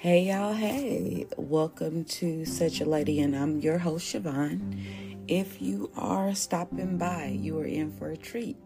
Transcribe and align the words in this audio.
Hey 0.00 0.28
y'all, 0.28 0.52
hey, 0.52 1.26
welcome 1.36 2.04
to 2.04 2.44
Such 2.44 2.80
a 2.80 2.84
Lady, 2.84 3.18
and 3.18 3.34
I'm 3.34 3.58
your 3.58 3.78
host 3.78 4.14
Siobhan. 4.14 4.78
If 5.26 5.60
you 5.60 5.90
are 5.96 6.36
stopping 6.36 6.98
by, 6.98 7.36
you 7.36 7.58
are 7.58 7.64
in 7.64 7.90
for 7.90 8.12
a 8.12 8.16
treat. 8.16 8.56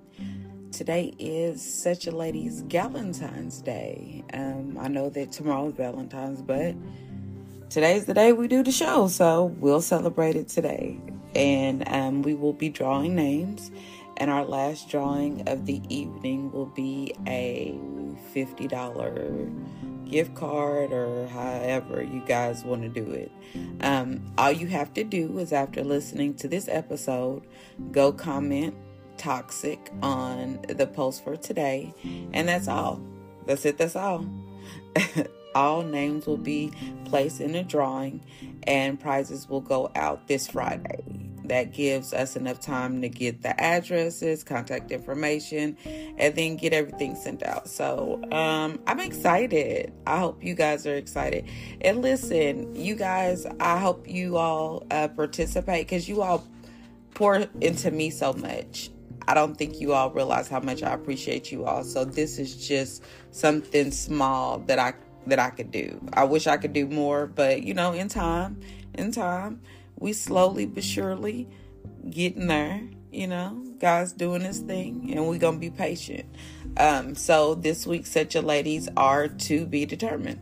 Today 0.73 1.15
is 1.19 1.63
Such 1.63 2.07
a 2.07 2.11
Lady's 2.11 2.61
Valentine's 2.61 3.63
Day. 3.63 4.23
Um, 4.35 4.77
I 4.79 4.89
know 4.89 5.09
that 5.09 5.33
tomorrow's 5.33 5.73
Valentine's, 5.73 6.43
but 6.43 6.75
today's 7.71 8.05
the 8.05 8.13
day 8.13 8.35
we 8.35 8.47
do 8.47 8.63
the 8.63 8.71
show, 8.71 9.09
so 9.09 9.47
we'll 9.59 9.81
celebrate 9.81 10.37
it 10.37 10.49
today. 10.49 11.01
And 11.35 11.89
um, 11.89 12.21
we 12.21 12.35
will 12.35 12.53
be 12.53 12.69
drawing 12.69 13.15
names, 13.15 13.71
and 14.19 14.31
our 14.31 14.45
last 14.45 14.91
drawing 14.91 15.49
of 15.49 15.65
the 15.65 15.81
evening 15.89 16.53
will 16.53 16.67
be 16.67 17.15
a 17.27 17.75
$50 18.35 19.92
gift 20.13 20.35
card 20.35 20.93
or 20.93 21.27
however 21.29 22.03
you 22.03 22.21
guys 22.27 22.65
want 22.65 22.83
to 22.83 22.89
do 22.89 23.11
it. 23.11 23.33
Um, 23.81 24.23
all 24.39 24.53
you 24.53 24.67
have 24.69 24.93
to 24.95 25.05
do 25.05 25.39
is 25.39 25.53
after 25.53 25.83
listening 25.83 26.35
to 26.35 26.49
this 26.49 26.69
episode, 26.69 27.43
go 27.91 28.13
comment 28.13 28.75
toxic 29.17 29.91
on 30.03 30.61
the 30.69 30.87
post 30.87 31.25
for 31.25 31.37
today, 31.37 31.95
and 32.33 32.49
that's 32.49 32.69
all. 32.69 33.01
That's 33.47 33.65
it, 33.65 33.79
that's 33.79 33.97
all. 33.97 34.27
all 35.55 35.83
names 35.83 36.27
will 36.27 36.37
be 36.37 36.73
placed 37.07 37.41
in 37.41 37.55
a 37.55 37.63
drawing, 37.63 38.23
and 38.65 39.01
prizes 39.01 39.49
will 39.49 39.61
go 39.61 39.91
out 39.97 40.29
this 40.29 40.49
Friday 40.49 41.22
that 41.45 41.73
gives 41.73 42.13
us 42.13 42.37
enough 42.37 42.61
time 42.61 43.01
to 43.03 43.09
get 43.09 43.43
the 43.43 43.59
addresses, 43.61 44.45
contact 44.45 44.91
information, 44.91 45.77
and 45.85 46.35
then 46.35 46.57
get 46.57 46.73
everything 46.73 47.17
sent 47.17 47.43
out. 47.43 47.69
So 47.69 48.23
um, 48.33 48.81
I'm 48.87 49.01
excited. 49.01 49.93
I 50.07 50.19
hope 50.19 50.43
you 50.45 50.55
guys 50.55 50.87
are 50.87 50.95
excited. 50.95 51.49
And 51.81 52.03
listen, 52.03 52.75
you 52.75 52.95
guys, 52.95 53.47
I 53.61 53.79
hope 53.79 54.09
you 54.09 54.37
all 54.37 54.87
uh, 54.91 55.09
participate 55.09 55.87
because 55.87 56.09
you 56.09 56.23
all 56.23 56.47
pour 57.15 57.37
into 57.61 57.91
me 57.91 58.11
so 58.11 58.33
much. 58.33 58.91
I 59.29 59.35
don't 59.35 59.57
think 59.57 59.81
you 59.81 59.93
all 59.93 60.11
realize 60.11 60.49
how 60.49 60.61
much 60.61 60.83
I 60.83 60.93
appreciate 60.93 61.53
you 61.53 61.65
all. 61.65 61.85
So 61.85 62.05
this 62.05 62.39
is 62.39 62.67
just 62.67 63.05
something 63.31 63.91
small 63.91 64.59
that 64.61 64.79
I 64.79 64.95
that 65.27 65.39
I 65.39 65.51
could 65.51 65.71
do. 65.71 66.01
I 66.13 66.25
wish 66.25 66.49
I 66.49 66.57
could 66.57 66.73
do 66.73 66.87
more, 66.89 67.27
but 67.27 67.63
you 67.63 67.75
know, 67.75 67.93
in 67.93 68.09
time, 68.09 68.61
in 68.95 69.13
time 69.13 69.61
we 70.03 70.13
slowly 70.13 70.67
but 70.67 70.85
surely 70.85 71.49
getting 72.11 72.49
there. 72.49 72.83
You 73.13 73.27
know, 73.27 73.63
God's 73.79 74.13
doing 74.13 74.41
His 74.41 74.59
thing, 74.59 75.13
and 75.13 75.29
we're 75.29 75.39
gonna 75.39 75.59
be 75.59 75.71
patient. 75.71 76.25
Um, 76.77 77.15
so 77.15 77.55
this 77.55 77.87
week, 77.87 78.07
such 78.07 78.35
a 78.35 78.43
ladies 78.43 78.89
are 78.97 79.29
to 79.29 79.67
be 79.67 79.85
determined. 79.87 80.41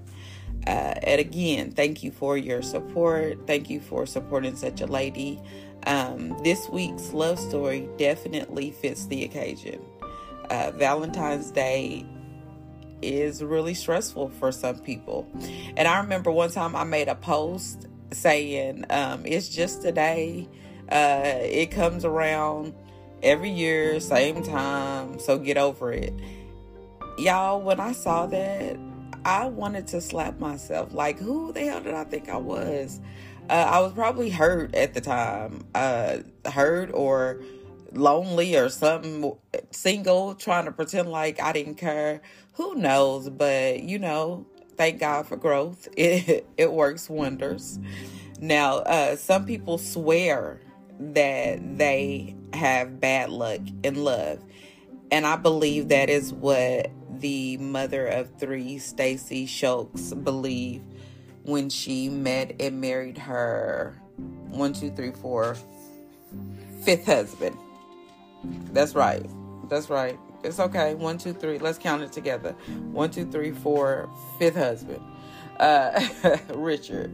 Uh, 0.67 0.95
and 1.03 1.21
again, 1.21 1.73
thank 1.73 2.03
you 2.03 2.11
for 2.11 2.37
your 2.37 2.63
support. 2.63 3.47
Thank 3.47 3.71
you 3.71 3.81
for 3.81 4.07
supporting 4.07 4.57
such 4.57 4.81
a 4.81 4.87
lady. 4.87 5.41
Um, 5.87 6.37
this 6.45 6.69
week's 6.69 7.13
love 7.13 7.39
story 7.39 7.89
definitely 7.97 8.71
fits 8.71 9.07
the 9.07 9.25
occasion. 9.25 9.81
Uh, 10.49 10.71
Valentine's 10.73 11.51
Day 11.51 12.07
is 13.03 13.43
really 13.43 13.75
stressful 13.75 14.29
for 14.29 14.53
some 14.53 14.79
people. 14.79 15.27
And 15.77 15.89
I 15.89 15.99
remember 15.99 16.31
one 16.31 16.51
time 16.51 16.77
I 16.77 16.85
made 16.85 17.09
a 17.09 17.15
post 17.15 17.89
saying 18.13 18.85
um, 18.91 19.25
it's 19.25 19.49
just 19.49 19.85
a 19.85 19.93
day. 19.93 20.49
Uh, 20.91 21.39
it 21.41 21.71
comes 21.71 22.05
around 22.05 22.75
every 23.23 23.51
year, 23.51 24.01
same 24.01 24.43
time, 24.43 25.19
so 25.19 25.39
get 25.39 25.57
over 25.57 25.93
it. 25.93 26.13
Y'all, 27.19 27.61
when 27.61 27.81
I 27.81 27.93
saw 27.93 28.27
that, 28.27 28.77
I 29.25 29.47
wanted 29.47 29.87
to 29.89 30.01
slap 30.01 30.39
myself. 30.39 30.93
Like, 30.95 31.19
who 31.19 31.53
the 31.53 31.61
hell 31.61 31.81
did 31.81 31.95
I 31.95 32.05
think 32.05 32.29
I 32.29 32.39
was? 32.39 33.01
Uh, 33.49 33.53
I 33.53 33.81
was 33.81 33.93
probably 33.93 34.31
hurt 34.31 34.75
at 34.75 34.95
the 34.95 35.01
time, 35.01 35.65
uh, 35.75 36.19
hurt 36.47 36.91
or 36.95 37.41
lonely 37.93 38.57
or 38.57 38.69
something, 38.69 39.37
single, 39.71 40.35
trying 40.35 40.65
to 40.67 40.73
pretend 40.73 41.11
like 41.11 41.41
I 41.41 41.53
didn't 41.53 41.75
care. 41.75 42.23
Who 42.55 42.75
knows? 42.77 43.29
But 43.29 43.83
you 43.83 43.99
know, 43.99 44.47
thank 44.81 44.99
God 44.99 45.27
for 45.27 45.37
growth. 45.37 45.89
It 45.99 46.47
it 46.57 46.73
works 46.73 47.11
wonders. 47.11 47.79
Now, 48.41 48.77
uh, 48.79 49.17
some 49.17 49.45
people 49.45 49.77
swear 49.77 50.59
that 50.99 51.77
they 51.77 52.35
have 52.55 52.99
bad 52.99 53.29
luck 53.29 53.61
in 53.83 54.03
love, 54.03 54.43
and 55.11 55.27
I 55.27 55.37
believe 55.37 55.89
that 55.89 56.09
is 56.09 56.33
what 56.33 56.91
the 57.19 57.59
mother 57.59 58.07
of 58.07 58.31
three, 58.39 58.79
Stacey 58.79 59.47
Shulks, 59.47 60.15
believed 60.25 60.87
when 61.43 61.69
she 61.69 62.09
met 62.09 62.57
and 62.59 62.81
married 62.81 63.19
her 63.19 64.01
one, 64.49 64.73
two, 64.73 64.91
three, 64.93 65.13
four, 65.13 65.59
fifth 66.85 67.05
husband. 67.05 67.59
That's 68.73 68.95
right. 68.95 69.27
That's 69.69 69.91
right. 69.91 70.19
It's 70.43 70.59
okay. 70.59 70.95
One, 70.95 71.19
two, 71.19 71.33
three. 71.33 71.59
Let's 71.59 71.79
count 71.79 72.03
it 72.03 72.13
together. 72.13 72.53
One, 72.93 73.11
two, 73.11 73.31
three, 73.31 73.53
four. 73.53 74.09
Fifth 74.39 74.57
husband, 74.57 75.03
uh, 75.59 76.07
Richard. 76.55 77.13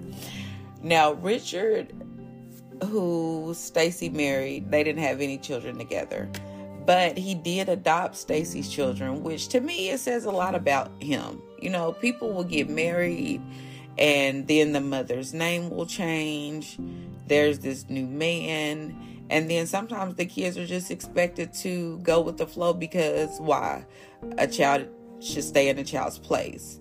Now, 0.83 1.13
Richard, 1.13 1.93
who 2.85 3.53
Stacey 3.55 4.09
married, 4.09 4.71
they 4.71 4.85
didn't 4.85 5.03
have 5.03 5.21
any 5.21 5.39
children 5.39 5.79
together, 5.79 6.29
but 6.85 7.19
he 7.19 7.35
did 7.35 7.69
adopt 7.69 8.17
Stacey's 8.17 8.69
children, 8.69 9.23
which 9.23 9.49
to 9.49 9.61
me 9.61 9.91
it 9.91 9.99
says 9.99 10.25
a 10.25 10.31
lot 10.31 10.55
about 10.55 10.91
him. 11.03 11.43
You 11.61 11.71
know, 11.71 11.93
people 11.93 12.33
will 12.33 12.45
get 12.45 12.69
married 12.69 13.41
and 13.99 14.47
then 14.47 14.73
the 14.73 14.81
mother's 14.81 15.33
name 15.33 15.71
will 15.71 15.87
change. 15.87 16.79
There's 17.27 17.61
this 17.61 17.89
new 17.89 18.07
man 18.07 19.16
and 19.31 19.51
then 19.51 19.67
sometimes 19.67 20.15
the 20.15 20.27
kids 20.27 20.57
are 20.57 20.67
just 20.67 20.91
expected 20.91 21.53
to 21.55 21.99
go 21.99 22.21
with 22.21 22.37
the 22.37 22.47
flow 22.47 22.73
because 22.73 23.39
why? 23.41 23.85
A 24.39 24.47
child 24.47 24.89
should 25.21 25.45
stay 25.45 25.69
in 25.69 25.79
a 25.79 25.85
child's 25.85 26.19
place. 26.19 26.81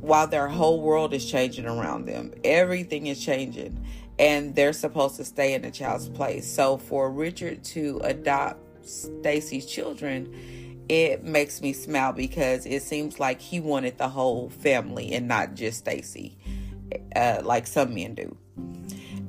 While 0.00 0.26
their 0.26 0.48
whole 0.48 0.80
world 0.82 1.14
is 1.14 1.30
changing 1.30 1.66
around 1.66 2.06
them, 2.06 2.32
everything 2.42 3.06
is 3.06 3.24
changing, 3.24 3.84
and 4.18 4.54
they're 4.54 4.72
supposed 4.72 5.16
to 5.16 5.24
stay 5.24 5.54
in 5.54 5.64
a 5.64 5.70
child's 5.70 6.08
place. 6.08 6.46
So 6.46 6.76
for 6.76 7.10
Richard 7.10 7.62
to 7.64 8.00
adopt 8.02 8.58
Stacey's 8.86 9.64
children, 9.64 10.84
it 10.88 11.24
makes 11.24 11.62
me 11.62 11.72
smile 11.72 12.12
because 12.12 12.66
it 12.66 12.82
seems 12.82 13.20
like 13.20 13.40
he 13.40 13.60
wanted 13.60 13.96
the 13.98 14.08
whole 14.08 14.50
family 14.50 15.12
and 15.12 15.28
not 15.28 15.54
just 15.54 15.78
Stacey, 15.78 16.36
uh, 17.14 17.40
like 17.44 17.66
some 17.66 17.94
men 17.94 18.14
do. 18.14 18.36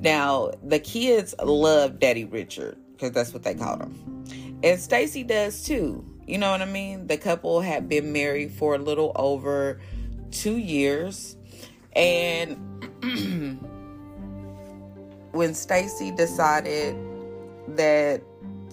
Now, 0.04 0.50
the 0.62 0.78
kids 0.78 1.34
love 1.42 1.98
Daddy 1.98 2.26
Richard 2.26 2.76
because 2.92 3.12
that's 3.12 3.32
what 3.32 3.42
they 3.42 3.54
call 3.54 3.78
him. 3.78 4.26
And 4.62 4.78
Stacey 4.78 5.22
does 5.22 5.64
too. 5.64 6.04
You 6.26 6.36
know 6.36 6.50
what 6.50 6.60
I 6.60 6.66
mean? 6.66 7.06
The 7.06 7.16
couple 7.16 7.62
had 7.62 7.88
been 7.88 8.12
married 8.12 8.52
for 8.52 8.74
a 8.74 8.78
little 8.78 9.12
over 9.16 9.80
two 10.30 10.58
years. 10.58 11.38
And 11.96 12.58
when 15.32 15.54
Stacey 15.54 16.10
decided 16.10 16.94
that 17.68 18.20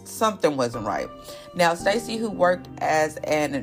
something 0.03 0.57
wasn't 0.57 0.85
right. 0.85 1.07
Now, 1.55 1.75
Stacey, 1.75 2.17
who 2.17 2.29
worked 2.29 2.67
as 2.79 3.15
an 3.23 3.53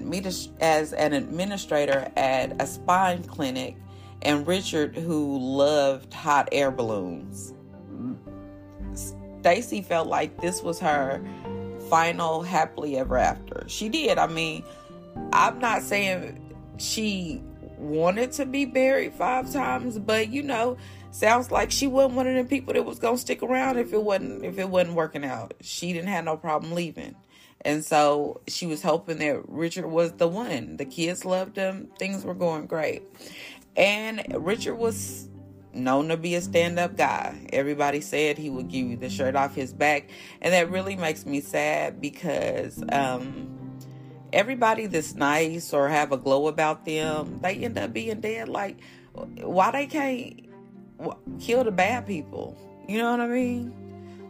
as 0.63 0.93
an 0.95 1.13
administrator 1.13 2.11
at 2.17 2.63
a 2.63 2.67
spine 2.67 3.25
clinic, 3.25 3.77
and 4.23 4.47
Richard, 4.47 4.97
who 4.97 5.39
loved 5.39 6.15
hot 6.15 6.49
air 6.51 6.71
balloons. 6.71 7.53
Stacey 9.41 9.83
felt 9.83 10.09
like 10.09 10.41
this 10.41 10.63
was 10.63 10.79
her 10.81 11.23
final 11.89 12.43
happily 12.43 12.97
ever 12.97 13.17
after. 13.17 13.65
She 13.67 13.89
did. 13.89 14.19
I 14.19 14.27
mean, 14.27 14.65
I'm 15.33 15.59
not 15.59 15.83
saying 15.83 16.55
she 16.79 17.43
wanted 17.79 18.33
to 18.33 18.47
be 18.47 18.67
married 18.67 19.15
five 19.15 19.53
times, 19.53 19.99
but 19.99 20.29
you 20.31 20.43
know, 20.43 20.77
sounds 21.11 21.51
like 21.51 21.71
she 21.71 21.87
wasn't 21.87 22.15
one 22.15 22.27
of 22.27 22.35
them 22.35 22.47
people 22.47 22.75
that 22.75 22.85
was 22.85 22.99
gonna 22.99 23.19
stick 23.19 23.43
around 23.43 23.79
if 23.79 23.93
it 23.93 24.03
wasn't 24.03 24.45
if 24.45 24.59
it 24.59 24.69
wasn't 24.69 24.97
working 24.97 25.25
out. 25.25 25.55
She 25.61 25.93
didn't 25.93 26.09
have 26.09 26.25
no 26.25 26.37
problem 26.37 26.73
leaving. 26.73 27.15
And 27.63 27.85
so 27.85 28.41
she 28.47 28.67
was 28.67 28.83
hoping 28.83 29.19
that 29.19 29.49
Richard 29.49 29.87
was 29.87 30.13
the 30.13 30.29
one. 30.29 30.77
The 30.77 30.85
kids 30.85 31.25
loved 31.25 31.57
him. 31.57 31.89
Things 31.99 32.25
were 32.25 32.35
going 32.35 32.67
great. 32.67 33.03
And 33.77 34.25
Richard 34.37 34.77
was 34.77 35.28
known 35.73 36.09
to 36.09 36.17
be 36.17 36.35
a 36.35 36.41
stand 36.41 36.79
up 36.79 36.97
guy. 36.97 37.47
Everybody 37.53 38.01
said 38.01 38.39
he 38.39 38.51
would 38.51 38.69
give 38.69 38.87
you 38.87 38.97
the 38.97 39.11
shirt 39.11 39.37
off 39.37 39.55
his 39.55 39.73
back. 39.73 40.11
And 40.41 40.53
that 40.53 40.71
really 40.71 40.97
makes 40.97 41.27
me 41.27 41.41
sad 41.41 42.01
because 42.01 42.83
um, 42.91 43.79
everybody 44.33 44.87
that's 44.87 45.15
nice 45.15 45.73
or 45.73 45.89
have 45.89 46.13
a 46.13 46.17
glow 46.17 46.49
about 46.49 46.85
them, 46.85 47.39
they 47.43 47.57
end 47.57 47.79
up 47.79 47.93
being 47.93 48.21
dead. 48.21 48.49
Like, 48.49 48.79
why 49.13 49.71
they 49.71 49.87
can't 49.87 50.49
kill 51.41 51.65
the 51.65 51.73
bad 51.73 52.07
people? 52.07 52.57
You 52.89 52.99
know 52.99 53.11
what 53.11 53.21
I 53.21 53.29
mean? 53.29 53.75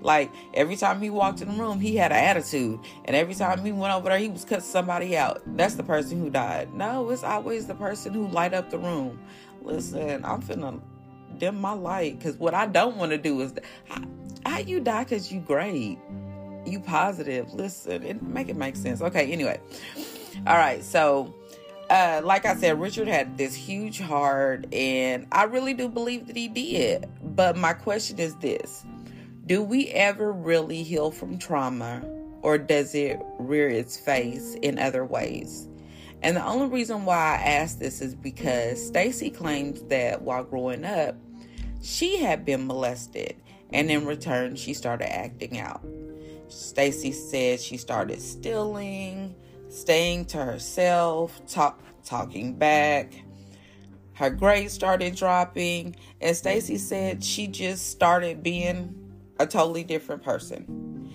Like 0.00 0.30
every 0.54 0.76
time 0.76 1.00
he 1.00 1.10
walked 1.10 1.40
in 1.40 1.48
the 1.48 1.54
room, 1.54 1.80
he 1.80 1.96
had 1.96 2.12
an 2.12 2.18
attitude, 2.18 2.80
and 3.04 3.16
every 3.16 3.34
time 3.34 3.64
he 3.64 3.72
went 3.72 3.92
over 3.92 4.08
there, 4.08 4.18
he 4.18 4.28
was 4.28 4.44
cutting 4.44 4.64
somebody 4.64 5.16
out. 5.16 5.42
That's 5.56 5.74
the 5.74 5.82
person 5.82 6.20
who 6.20 6.30
died. 6.30 6.72
No, 6.74 7.10
it's 7.10 7.24
always 7.24 7.66
the 7.66 7.74
person 7.74 8.14
who 8.14 8.28
light 8.28 8.54
up 8.54 8.70
the 8.70 8.78
room. 8.78 9.18
Listen, 9.62 10.24
I'm 10.24 10.40
finna 10.40 10.80
dim 11.38 11.60
my 11.60 11.72
light 11.72 12.18
because 12.18 12.36
what 12.36 12.54
I 12.54 12.66
don't 12.66 12.96
want 12.96 13.12
to 13.12 13.18
do 13.18 13.40
is 13.40 13.54
how, 13.86 14.02
how 14.46 14.58
you 14.58 14.80
die 14.80 15.04
because 15.04 15.32
you 15.32 15.40
great, 15.40 15.98
you 16.66 16.80
positive. 16.80 17.52
Listen, 17.54 18.02
it 18.02 18.22
make 18.22 18.48
it 18.48 18.56
make 18.56 18.76
sense. 18.76 19.00
Okay, 19.00 19.30
anyway, 19.32 19.60
all 20.46 20.56
right, 20.56 20.82
so 20.82 21.34
uh, 21.90 22.20
like 22.22 22.44
I 22.44 22.54
said, 22.54 22.80
Richard 22.80 23.08
had 23.08 23.38
this 23.38 23.54
huge 23.54 23.98
heart, 23.98 24.72
and 24.74 25.26
I 25.32 25.44
really 25.44 25.74
do 25.74 25.88
believe 25.88 26.26
that 26.26 26.36
he 26.36 26.48
did. 26.48 27.06
But 27.22 27.56
my 27.56 27.72
question 27.72 28.18
is 28.18 28.34
this 28.36 28.84
Do 29.46 29.62
we 29.62 29.88
ever 29.88 30.32
really 30.32 30.82
heal 30.82 31.10
from 31.10 31.38
trauma, 31.38 32.02
or 32.42 32.58
does 32.58 32.94
it 32.94 33.20
rear 33.38 33.68
its 33.68 33.96
face 33.96 34.54
in 34.62 34.78
other 34.78 35.04
ways? 35.04 35.68
And 36.22 36.36
the 36.36 36.44
only 36.44 36.66
reason 36.66 37.04
why 37.04 37.14
I 37.16 37.42
ask 37.42 37.78
this 37.78 38.00
is 38.00 38.14
because 38.14 38.84
Stacey 38.84 39.30
claims 39.30 39.82
that 39.82 40.22
while 40.22 40.42
growing 40.42 40.84
up, 40.84 41.14
she 41.80 42.18
had 42.18 42.44
been 42.44 42.66
molested, 42.66 43.36
and 43.72 43.90
in 43.90 44.06
return, 44.06 44.56
she 44.56 44.74
started 44.74 45.12
acting 45.12 45.58
out. 45.58 45.84
Stacey 46.48 47.12
said 47.12 47.60
she 47.60 47.76
started 47.76 48.20
stealing 48.20 49.34
staying 49.68 50.24
to 50.26 50.38
herself, 50.38 51.40
talk, 51.46 51.80
talking 52.04 52.54
back. 52.54 53.12
Her 54.14 54.30
grades 54.30 54.72
started 54.72 55.14
dropping, 55.14 55.96
and 56.20 56.36
Stacey 56.36 56.78
said 56.78 57.22
she 57.22 57.46
just 57.46 57.90
started 57.90 58.42
being 58.42 58.94
a 59.38 59.46
totally 59.46 59.84
different 59.84 60.22
person. 60.22 61.10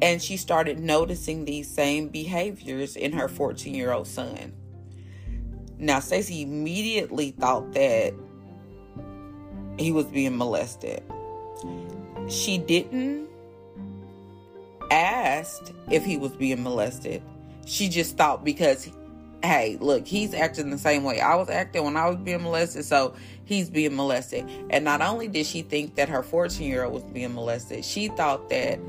And 0.00 0.22
she 0.22 0.36
started 0.36 0.78
noticing 0.78 1.44
these 1.44 1.68
same 1.68 2.08
behaviors 2.08 2.94
in 2.94 3.12
her 3.12 3.26
14 3.26 3.74
year 3.74 3.92
old 3.92 4.06
son. 4.06 4.52
Now, 5.76 5.98
Stacey 5.98 6.42
immediately 6.42 7.32
thought 7.32 7.72
that 7.72 8.14
he 9.78 9.92
was 9.92 10.06
being 10.06 10.36
molested. 10.36 11.02
She 12.28 12.58
didn't 12.58 13.28
ask 14.90 15.72
if 15.90 16.04
he 16.04 16.16
was 16.16 16.32
being 16.32 16.62
molested 16.62 17.22
she 17.68 17.88
just 17.88 18.16
thought 18.16 18.44
because 18.44 18.90
hey, 19.44 19.76
look, 19.80 20.04
he's 20.04 20.34
acting 20.34 20.70
the 20.70 20.78
same 20.78 21.04
way 21.04 21.20
I 21.20 21.36
was 21.36 21.48
acting 21.48 21.84
when 21.84 21.96
I 21.96 22.08
was 22.08 22.16
being 22.16 22.42
molested, 22.42 22.84
so 22.84 23.14
he's 23.44 23.70
being 23.70 23.94
molested. 23.94 24.44
And 24.68 24.84
not 24.84 25.00
only 25.00 25.28
did 25.28 25.46
she 25.46 25.62
think 25.62 25.94
that 25.94 26.08
her 26.08 26.24
14 26.24 26.68
year 26.68 26.84
old 26.84 26.94
was 26.94 27.04
being 27.04 27.34
molested, 27.34 27.84
she 27.84 28.08
thought 28.08 28.48
that 28.48 28.80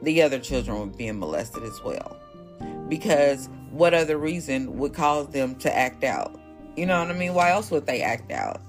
the 0.00 0.22
other 0.22 0.38
children 0.38 0.78
were 0.78 0.86
being 0.86 1.18
molested 1.18 1.62
as 1.62 1.78
well. 1.84 2.16
Because 2.88 3.50
what 3.70 3.92
other 3.92 4.16
reason 4.16 4.78
would 4.78 4.94
cause 4.94 5.28
them 5.28 5.56
to 5.56 5.76
act 5.76 6.04
out? 6.04 6.40
You 6.76 6.86
know 6.86 6.98
what 6.98 7.10
I 7.10 7.12
mean? 7.12 7.34
Why 7.34 7.50
else 7.50 7.70
would 7.70 7.84
they 7.84 8.00
act 8.00 8.32
out? 8.32 8.62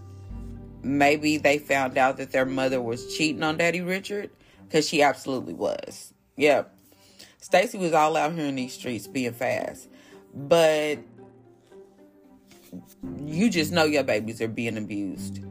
Maybe 0.83 1.37
they 1.37 1.57
found 1.57 1.97
out 1.97 2.17
that 2.17 2.31
their 2.31 2.45
mother 2.45 2.81
was 2.81 3.15
cheating 3.15 3.41
on 3.41 3.57
Daddy 3.57 3.81
Richard, 3.81 4.29
because 4.67 4.87
she 4.87 5.01
absolutely 5.01 5.53
was. 5.53 6.13
Yep. 6.37 6.75
Stacey 7.39 7.77
was 7.77 7.93
all 7.93 8.15
out 8.17 8.33
here 8.33 8.45
in 8.45 8.55
these 8.55 8.73
streets 8.73 9.07
being 9.07 9.33
fast. 9.33 9.87
But 10.33 10.99
you 13.25 13.49
just 13.49 13.71
know 13.71 13.83
your 13.83 14.03
babies 14.03 14.41
are 14.41 14.47
being 14.47 14.77
abused. 14.77 15.43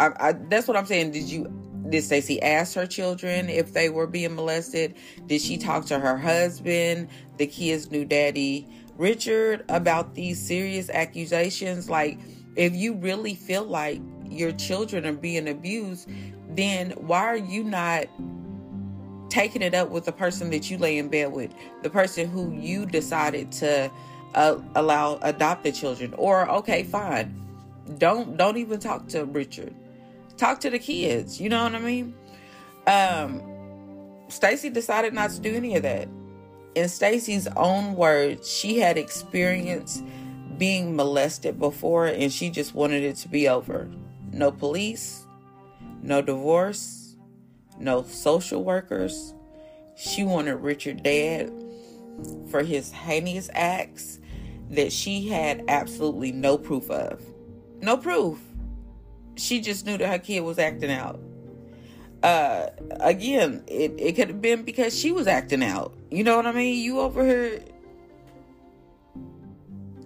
I, 0.00 0.10
I, 0.18 0.32
that's 0.32 0.66
what 0.66 0.76
I'm 0.76 0.86
saying. 0.86 1.12
Did 1.12 1.24
you 1.24 1.52
did 1.90 2.02
Stacey 2.02 2.40
ask 2.40 2.74
her 2.74 2.86
children 2.86 3.50
if 3.50 3.74
they 3.74 3.90
were 3.90 4.06
being 4.06 4.34
molested? 4.34 4.94
Did 5.26 5.42
she 5.42 5.58
talk 5.58 5.84
to 5.86 5.98
her 5.98 6.16
husband, 6.16 7.08
the 7.36 7.46
kid's 7.46 7.90
new 7.90 8.04
daddy, 8.06 8.66
Richard, 8.96 9.64
about 9.68 10.14
these 10.14 10.40
serious 10.40 10.88
accusations? 10.88 11.90
Like, 11.90 12.18
if 12.56 12.74
you 12.74 12.94
really 12.94 13.34
feel 13.34 13.64
like 13.64 14.00
your 14.34 14.52
children 14.52 15.06
are 15.06 15.12
being 15.12 15.48
abused, 15.48 16.08
then 16.50 16.90
why 16.92 17.20
are 17.20 17.36
you 17.36 17.64
not 17.64 18.06
taking 19.28 19.62
it 19.62 19.74
up 19.74 19.90
with 19.90 20.04
the 20.04 20.12
person 20.12 20.50
that 20.50 20.70
you 20.70 20.78
lay 20.78 20.96
in 20.96 21.08
bed 21.08 21.32
with, 21.32 21.52
the 21.82 21.90
person 21.90 22.28
who 22.28 22.52
you 22.52 22.86
decided 22.86 23.50
to 23.50 23.90
uh, 24.34 24.58
allow 24.74 25.18
adopt 25.22 25.64
the 25.64 25.72
children. 25.72 26.14
Or 26.16 26.48
okay, 26.48 26.84
fine, 26.84 27.34
don't 27.98 28.36
don't 28.36 28.56
even 28.56 28.78
talk 28.78 29.08
to 29.08 29.24
Richard. 29.24 29.74
Talk 30.36 30.60
to 30.60 30.70
the 30.70 30.78
kids. 30.78 31.40
You 31.40 31.48
know 31.48 31.62
what 31.62 31.74
I 31.74 31.80
mean? 31.80 32.14
Um, 32.86 33.42
Stacey 34.28 34.70
decided 34.70 35.14
not 35.14 35.30
to 35.30 35.40
do 35.40 35.54
any 35.54 35.76
of 35.76 35.82
that. 35.82 36.08
In 36.74 36.88
Stacey's 36.88 37.46
own 37.56 37.94
words, 37.94 38.50
she 38.50 38.78
had 38.78 38.98
experienced 38.98 40.04
being 40.58 40.96
molested 40.96 41.58
before 41.58 42.06
and 42.06 42.32
she 42.32 42.50
just 42.50 42.74
wanted 42.74 43.02
it 43.02 43.16
to 43.16 43.28
be 43.28 43.48
over. 43.48 43.88
No 44.34 44.50
police, 44.50 45.28
no 46.02 46.20
divorce, 46.20 47.14
no 47.78 48.02
social 48.02 48.64
workers. 48.64 49.32
She 49.96 50.24
wanted 50.24 50.56
Richard 50.56 51.04
dead 51.04 51.52
for 52.50 52.64
his 52.64 52.90
heinous 52.90 53.48
acts 53.52 54.18
that 54.70 54.92
she 54.92 55.28
had 55.28 55.64
absolutely 55.68 56.32
no 56.32 56.58
proof 56.58 56.90
of. 56.90 57.22
No 57.80 57.96
proof. 57.96 58.40
She 59.36 59.60
just 59.60 59.86
knew 59.86 59.96
that 59.98 60.08
her 60.08 60.18
kid 60.18 60.40
was 60.40 60.58
acting 60.58 60.90
out. 60.90 61.20
Uh, 62.24 62.70
again, 62.98 63.62
it, 63.68 63.94
it 63.98 64.16
could 64.16 64.28
have 64.28 64.42
been 64.42 64.64
because 64.64 64.98
she 64.98 65.12
was 65.12 65.28
acting 65.28 65.62
out. 65.62 65.96
You 66.10 66.24
know 66.24 66.34
what 66.34 66.46
I 66.46 66.52
mean? 66.52 66.82
You 66.82 66.98
over 66.98 67.24
here 67.24 67.62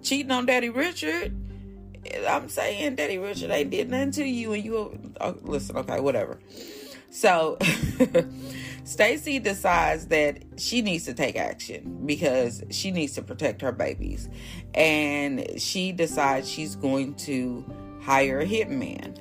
cheating 0.03 0.31
on 0.31 0.45
Daddy 0.45 0.69
Richard. 0.69 1.35
I'm 2.27 2.49
saying 2.49 2.95
Daddy 2.95 3.17
Richard 3.17 3.51
ain't 3.51 3.69
did 3.69 3.89
nothing 3.89 4.11
to 4.11 4.23
you, 4.25 4.53
and 4.53 4.63
you 4.63 4.99
oh, 5.21 5.35
listen. 5.41 5.77
Okay, 5.77 5.99
whatever. 5.99 6.39
So 7.11 7.57
Stacey 8.83 9.39
decides 9.39 10.07
that 10.07 10.43
she 10.57 10.81
needs 10.81 11.05
to 11.05 11.13
take 11.13 11.35
action 11.35 12.03
because 12.05 12.63
she 12.69 12.91
needs 12.91 13.13
to 13.13 13.21
protect 13.21 13.61
her 13.61 13.71
babies. 13.71 14.29
And 14.73 15.59
she 15.59 15.91
decides 15.91 16.49
she's 16.49 16.75
going 16.75 17.15
to 17.15 17.65
hire 18.01 18.39
a 18.39 18.45
hitman. 18.45 19.17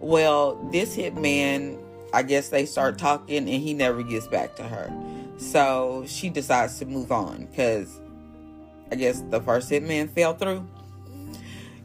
Well, 0.00 0.56
this 0.72 0.96
hitman, 0.96 1.82
I 2.12 2.22
guess 2.22 2.48
they 2.48 2.66
start 2.66 2.98
talking 2.98 3.38
and 3.38 3.48
he 3.48 3.74
never 3.74 4.02
gets 4.02 4.26
back 4.26 4.56
to 4.56 4.62
her. 4.64 4.92
So 5.38 6.04
she 6.06 6.30
decides 6.30 6.78
to 6.80 6.86
move 6.86 7.12
on 7.12 7.46
because 7.46 8.00
I 8.90 8.96
guess 8.96 9.22
the 9.30 9.40
first 9.40 9.70
hitman 9.70 10.10
fell 10.10 10.34
through. 10.34 10.66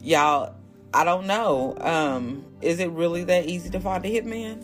Y'all, 0.04 0.54
I 0.92 1.02
don't 1.02 1.26
know. 1.26 1.74
Um, 1.80 2.44
is 2.60 2.78
it 2.78 2.90
really 2.90 3.24
that 3.24 3.46
easy 3.46 3.70
to 3.70 3.80
find 3.80 4.04
a 4.04 4.08
hitman? 4.10 4.62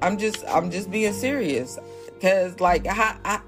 I'm 0.00 0.16
just 0.16 0.42
I'm 0.48 0.70
just 0.70 0.90
being 0.90 1.12
serious. 1.12 1.78
Cause 2.22 2.58
like 2.60 2.86
how 2.86 3.18
I, 3.22 3.42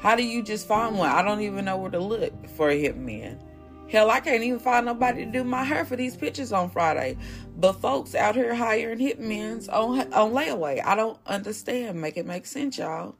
how 0.00 0.16
do 0.16 0.22
you 0.22 0.42
just 0.42 0.68
find 0.68 0.98
one? 0.98 1.08
I 1.08 1.22
don't 1.22 1.40
even 1.40 1.64
know 1.64 1.78
where 1.78 1.90
to 1.90 1.98
look 1.98 2.46
for 2.50 2.68
a 2.68 2.78
hitman. 2.78 3.40
Hell, 3.88 4.10
I 4.10 4.20
can't 4.20 4.42
even 4.42 4.58
find 4.58 4.84
nobody 4.84 5.24
to 5.24 5.30
do 5.30 5.44
my 5.44 5.64
hair 5.64 5.86
for 5.86 5.96
these 5.96 6.14
pictures 6.14 6.52
on 6.52 6.68
Friday. 6.68 7.16
But 7.56 7.74
folks 7.74 8.14
out 8.14 8.34
here 8.34 8.54
hiring 8.54 8.98
hitmen 8.98 9.66
on 9.72 10.12
on 10.12 10.32
layaway. 10.32 10.84
I 10.84 10.94
don't 10.94 11.18
understand. 11.24 11.98
Make 12.02 12.18
it 12.18 12.26
make 12.26 12.44
sense, 12.44 12.76
y'all. 12.76 13.14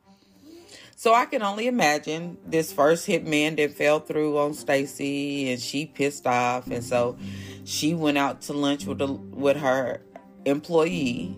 So 0.97 1.15
I 1.15 1.27
can 1.27 1.43
only 1.43 1.67
imagine 1.67 2.39
this 2.47 2.73
first 2.73 3.07
hitman 3.07 3.57
that 3.59 3.75
fell 3.75 4.01
through 4.01 4.39
on 4.39 4.55
Stacey, 4.55 5.53
and 5.53 5.61
she 5.61 5.87
pissed 5.87 6.27
off, 6.27 6.67
and 6.69 6.83
so 6.83 7.17
she 7.65 7.95
went 7.95 8.19
out 8.19 8.41
to 8.43 8.55
lunch 8.55 8.87
with 8.87 9.01
a, 9.03 9.13
with 9.13 9.59
her 9.59 10.01
employee 10.45 11.37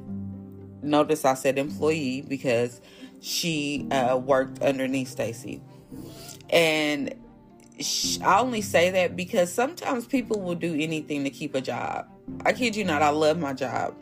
notice 0.83 1.25
I 1.25 1.35
said 1.35 1.59
employee 1.59 2.23
because 2.23 2.81
she 3.21 3.87
uh, 3.91 4.17
worked 4.17 4.62
underneath 4.62 5.09
Stacey. 5.09 5.61
And 6.50 7.15
she, 7.81 8.21
I 8.23 8.41
only 8.41 8.62
say 8.62 8.91
that 8.91 9.17
because 9.17 9.53
sometimes 9.53 10.07
people 10.07 10.41
will 10.41 10.55
do 10.55 10.75
anything 10.75 11.25
to 11.25 11.31
keep 11.31 11.55
a 11.55 11.61
job. 11.61 12.07
I 12.45 12.53
kid 12.53 12.77
you 12.77 12.85
not, 12.85 13.03
I 13.03 13.11
love 13.11 13.38
my 13.38 13.53
job. 13.53 13.95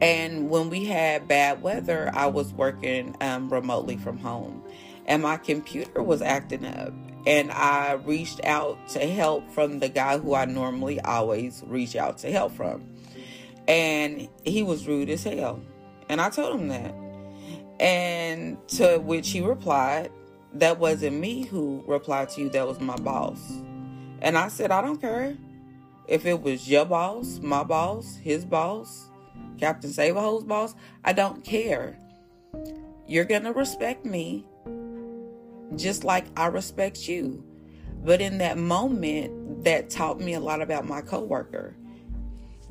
And 0.00 0.48
when 0.48 0.70
we 0.70 0.84
had 0.84 1.26
bad 1.26 1.60
weather, 1.62 2.10
I 2.14 2.26
was 2.26 2.52
working 2.52 3.16
um, 3.20 3.52
remotely 3.52 3.96
from 3.96 4.18
home. 4.18 4.62
And 5.06 5.22
my 5.22 5.36
computer 5.38 6.02
was 6.02 6.22
acting 6.22 6.64
up. 6.64 6.92
And 7.26 7.50
I 7.50 7.94
reached 7.94 8.44
out 8.44 8.78
to 8.90 9.00
help 9.00 9.50
from 9.50 9.80
the 9.80 9.88
guy 9.88 10.18
who 10.18 10.34
I 10.34 10.44
normally 10.44 11.00
always 11.00 11.62
reach 11.66 11.96
out 11.96 12.18
to 12.18 12.30
help 12.30 12.52
from. 12.52 12.86
And 13.66 14.28
he 14.44 14.62
was 14.62 14.86
rude 14.86 15.10
as 15.10 15.24
hell. 15.24 15.60
And 16.08 16.20
I 16.20 16.30
told 16.30 16.60
him 16.60 16.68
that. 16.68 16.94
And 17.80 18.56
to 18.68 18.98
which 18.98 19.30
he 19.30 19.40
replied, 19.40 20.10
That 20.54 20.78
wasn't 20.78 21.18
me 21.18 21.44
who 21.44 21.82
replied 21.86 22.30
to 22.30 22.42
you, 22.42 22.50
that 22.50 22.66
was 22.66 22.80
my 22.80 22.96
boss. 22.96 23.40
And 24.20 24.38
I 24.38 24.48
said, 24.48 24.70
I 24.70 24.80
don't 24.80 25.00
care. 25.00 25.36
If 26.06 26.24
it 26.24 26.40
was 26.40 26.68
your 26.68 26.86
boss, 26.86 27.38
my 27.42 27.62
boss, 27.62 28.16
his 28.16 28.44
boss, 28.44 29.10
Captain 29.58 29.90
Saberho's 29.90 30.44
boss, 30.44 30.74
I 31.04 31.12
don't 31.12 31.44
care. 31.44 31.98
You're 33.06 33.24
going 33.24 33.44
to 33.44 33.52
respect 33.52 34.04
me 34.04 34.46
just 35.76 36.04
like 36.04 36.26
I 36.36 36.46
respect 36.46 37.08
you. 37.08 37.44
But 38.04 38.20
in 38.20 38.38
that 38.38 38.58
moment, 38.58 39.64
that 39.64 39.90
taught 39.90 40.20
me 40.20 40.34
a 40.34 40.40
lot 40.40 40.62
about 40.62 40.86
my 40.86 41.00
coworker. 41.00 41.74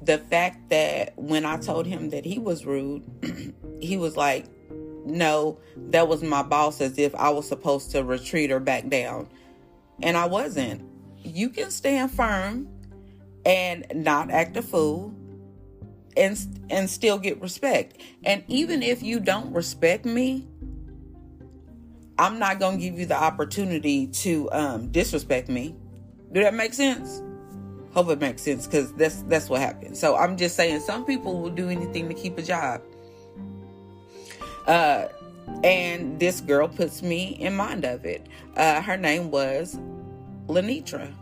The 0.01 0.17
fact 0.17 0.69
that 0.69 1.13
when 1.17 1.45
I 1.45 1.57
told 1.57 1.85
him 1.85 2.09
that 2.11 2.25
he 2.25 2.39
was 2.39 2.65
rude, 2.65 3.03
he 3.81 3.97
was 3.97 4.15
like, 4.15 4.45
No, 5.05 5.59
that 5.89 6.07
was 6.07 6.23
my 6.23 6.43
boss, 6.43 6.79
as 6.81 6.97
if 6.97 7.13
I 7.15 7.29
was 7.29 7.47
supposed 7.47 7.91
to 7.91 8.03
retreat 8.03 8.51
or 8.51 8.59
back 8.59 8.87
down. 8.89 9.27
And 10.01 10.15
I 10.15 10.25
wasn't. 10.25 10.83
You 11.23 11.49
can 11.49 11.71
stand 11.71 12.11
firm 12.11 12.69
and 13.45 13.85
not 13.93 14.29
act 14.29 14.55
a 14.57 14.61
fool 14.61 15.13
and 16.17 16.65
and 16.69 16.89
still 16.89 17.17
get 17.17 17.39
respect. 17.41 18.01
And 18.25 18.43
even 18.47 18.83
if 18.83 19.01
you 19.03 19.19
don't 19.19 19.53
respect 19.53 20.05
me, 20.05 20.47
I'm 22.19 22.39
not 22.39 22.59
going 22.59 22.77
to 22.77 22.83
give 22.83 22.99
you 22.99 23.05
the 23.05 23.21
opportunity 23.21 24.07
to 24.07 24.51
um, 24.51 24.87
disrespect 24.91 25.49
me. 25.49 25.75
Do 26.31 26.41
that 26.41 26.53
make 26.53 26.73
sense? 26.73 27.21
Hope 27.93 28.09
it 28.09 28.19
makes 28.19 28.41
sense 28.41 28.65
because 28.65 28.91
that's 28.93 29.21
that's 29.23 29.49
what 29.49 29.61
happens. 29.61 29.99
So 29.99 30.15
I'm 30.15 30.37
just 30.37 30.55
saying, 30.55 30.81
some 30.81 31.05
people 31.05 31.39
will 31.41 31.49
do 31.49 31.69
anything 31.69 32.07
to 32.09 32.13
keep 32.13 32.37
a 32.37 32.41
job. 32.41 32.81
Uh, 34.65 35.07
and 35.63 36.19
this 36.19 36.41
girl 36.41 36.67
puts 36.67 37.01
me 37.01 37.37
in 37.39 37.55
mind 37.55 37.85
of 37.85 38.05
it. 38.05 38.27
Uh, 38.55 38.81
her 38.81 38.97
name 38.97 39.31
was 39.31 39.79
Lenitra, 40.47 41.13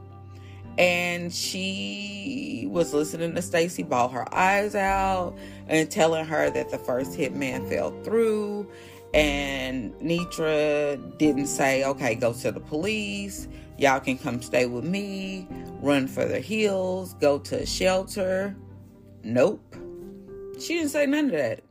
and 0.77 1.33
she 1.33 2.67
was 2.69 2.93
listening 2.93 3.33
to 3.35 3.41
Stacey 3.41 3.83
ball 3.83 4.09
her 4.09 4.33
eyes 4.33 4.75
out 4.75 5.35
and 5.67 5.89
telling 5.89 6.25
her 6.25 6.49
that 6.49 6.69
the 6.69 6.77
first 6.77 7.17
hitman 7.17 7.67
fell 7.69 7.91
through 8.03 8.69
and 9.13 9.93
Nitra 9.99 11.17
didn't 11.17 11.47
say, 11.47 11.85
okay, 11.85 12.15
go 12.15 12.33
to 12.33 12.51
the 12.51 12.59
police. 12.59 13.47
Y'all 13.77 14.01
can 14.01 14.17
come 14.17 14.41
stay 14.41 14.65
with 14.65 14.83
me, 14.83 15.47
run 15.81 16.07
for 16.07 16.25
the 16.25 16.41
hills, 16.41 17.13
go 17.15 17.39
to 17.39 17.61
a 17.61 17.65
shelter. 17.65 18.55
Nope. 19.23 19.75
She 20.59 20.75
didn't 20.75 20.89
say 20.89 21.05
none 21.05 21.25
of 21.25 21.31
that. 21.31 21.61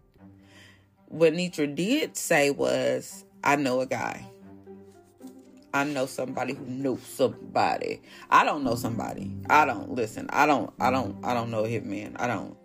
What 1.08 1.34
Nitra 1.34 1.73
did 1.75 2.16
say 2.16 2.50
was, 2.50 3.25
I 3.42 3.56
know 3.56 3.80
a 3.80 3.87
guy. 3.87 4.26
I 5.75 5.85
know 5.85 6.07
somebody 6.07 6.54
who 6.54 6.64
knew 6.64 6.99
somebody. 6.99 8.00
I 8.31 8.45
don't 8.45 8.64
know 8.64 8.76
somebody. 8.76 9.31
I 9.50 9.66
don't 9.66 9.95
listen. 9.95 10.31
I 10.33 10.47
don't 10.47 10.73
I 10.81 10.90
don't 10.90 11.23
I 11.25 11.35
don't 11.35 11.50
know 11.50 11.64
a 11.64 11.69
hitman. 11.69 12.16
I 12.19 12.26
don't. 12.26 12.57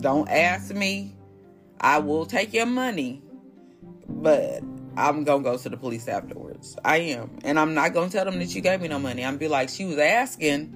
Don't 0.00 0.28
ask 0.28 0.72
me. 0.72 1.16
I 1.80 1.98
will 1.98 2.26
take 2.26 2.52
your 2.52 2.66
money 2.66 3.22
but 4.08 4.62
I'm 4.96 5.24
gonna 5.24 5.42
go 5.42 5.56
to 5.56 5.68
the 5.68 5.76
police 5.76 6.08
afterwards. 6.08 6.76
I 6.84 6.98
am, 6.98 7.38
and 7.44 7.58
I'm 7.58 7.74
not 7.74 7.92
gonna 7.92 8.10
tell 8.10 8.24
them 8.24 8.38
that 8.38 8.54
you 8.54 8.60
gave 8.60 8.80
me 8.80 8.88
no 8.88 8.98
money. 8.98 9.24
I'm 9.24 9.36
be 9.36 9.48
like, 9.48 9.68
she 9.68 9.84
was 9.84 9.98
asking, 9.98 10.74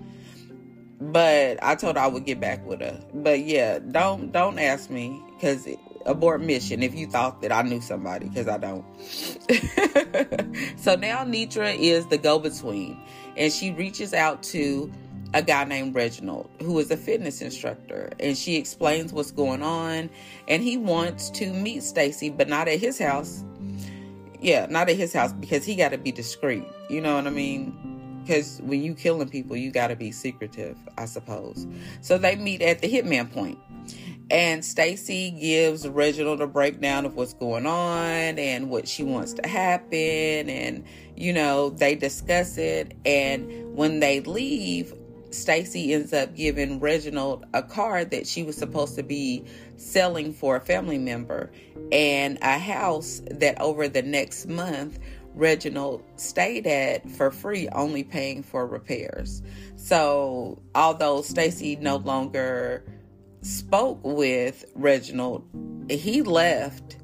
but 1.00 1.58
I 1.62 1.74
told 1.74 1.96
her 1.96 2.02
I 2.02 2.06
would 2.06 2.24
get 2.24 2.40
back 2.40 2.64
with 2.66 2.80
her. 2.80 3.00
But 3.14 3.40
yeah, 3.40 3.78
don't 3.78 4.30
don't 4.32 4.58
ask 4.58 4.90
me 4.90 5.20
because 5.34 5.66
abort 6.06 6.40
mission 6.40 6.82
if 6.82 6.94
you 6.94 7.06
thought 7.06 7.42
that 7.42 7.52
I 7.52 7.62
knew 7.62 7.80
somebody 7.80 8.28
because 8.28 8.48
I 8.48 8.58
don't. 8.58 8.84
so 10.78 10.94
now 10.96 11.24
Nitra 11.24 11.74
is 11.76 12.06
the 12.06 12.18
go 12.18 12.38
between, 12.38 12.98
and 13.36 13.52
she 13.52 13.72
reaches 13.72 14.14
out 14.14 14.42
to 14.44 14.92
a 15.34 15.42
guy 15.42 15.64
named 15.64 15.94
Reginald 15.94 16.48
who 16.60 16.78
is 16.78 16.90
a 16.90 16.96
fitness 16.96 17.40
instructor 17.40 18.10
and 18.20 18.36
she 18.36 18.56
explains 18.56 19.12
what's 19.12 19.30
going 19.30 19.62
on 19.62 20.10
and 20.46 20.62
he 20.62 20.76
wants 20.76 21.30
to 21.30 21.52
meet 21.52 21.82
Stacey 21.82 22.28
but 22.30 22.48
not 22.48 22.68
at 22.68 22.78
his 22.78 22.98
house. 22.98 23.44
Yeah, 24.40 24.66
not 24.68 24.88
at 24.90 24.96
his 24.96 25.12
house 25.12 25.32
because 25.32 25.64
he 25.64 25.76
got 25.76 25.90
to 25.90 25.98
be 25.98 26.12
discreet. 26.12 26.66
You 26.90 27.00
know 27.00 27.14
what 27.14 27.26
I 27.26 27.30
mean? 27.30 28.24
Cuz 28.26 28.60
when 28.62 28.82
you 28.82 28.94
killing 28.94 29.28
people, 29.28 29.56
you 29.56 29.70
got 29.70 29.88
to 29.88 29.96
be 29.96 30.12
secretive, 30.12 30.76
I 30.98 31.06
suppose. 31.06 31.66
So 32.02 32.18
they 32.18 32.36
meet 32.36 32.60
at 32.60 32.80
the 32.80 32.88
hitman 32.88 33.32
point. 33.32 33.58
And 34.30 34.64
Stacey 34.64 35.30
gives 35.30 35.86
Reginald 35.86 36.40
a 36.40 36.46
breakdown 36.46 37.04
of 37.04 37.16
what's 37.16 37.34
going 37.34 37.66
on 37.66 38.38
and 38.38 38.70
what 38.70 38.88
she 38.88 39.02
wants 39.02 39.34
to 39.34 39.48
happen 39.48 39.98
and 40.48 40.84
you 41.16 41.32
know, 41.32 41.70
they 41.70 41.94
discuss 41.94 42.56
it 42.56 42.96
and 43.04 43.76
when 43.76 44.00
they 44.00 44.20
leave, 44.20 44.94
Stacey 45.30 45.94
ends 45.94 46.12
up 46.12 46.34
giving 46.34 46.78
Reginald 46.80 47.46
a 47.54 47.62
car 47.62 48.04
that 48.04 48.26
she 48.26 48.42
was 48.42 48.56
supposed 48.56 48.96
to 48.96 49.02
be 49.02 49.44
selling 49.76 50.32
for 50.32 50.56
a 50.56 50.60
family 50.60 50.98
member 50.98 51.50
and 51.90 52.38
a 52.42 52.58
house 52.58 53.22
that 53.30 53.60
over 53.60 53.88
the 53.88 54.02
next 54.02 54.46
month 54.46 54.98
Reginald 55.34 56.02
stayed 56.16 56.66
at 56.66 57.08
for 57.08 57.30
free, 57.30 57.68
only 57.70 58.04
paying 58.04 58.42
for 58.42 58.66
repairs. 58.66 59.42
So, 59.76 60.60
although 60.74 61.22
Stacey 61.22 61.76
no 61.76 61.96
longer 61.96 62.84
spoke 63.42 64.00
with 64.02 64.64
Reginald, 64.74 65.44
he 65.90 66.22
left 66.22 66.96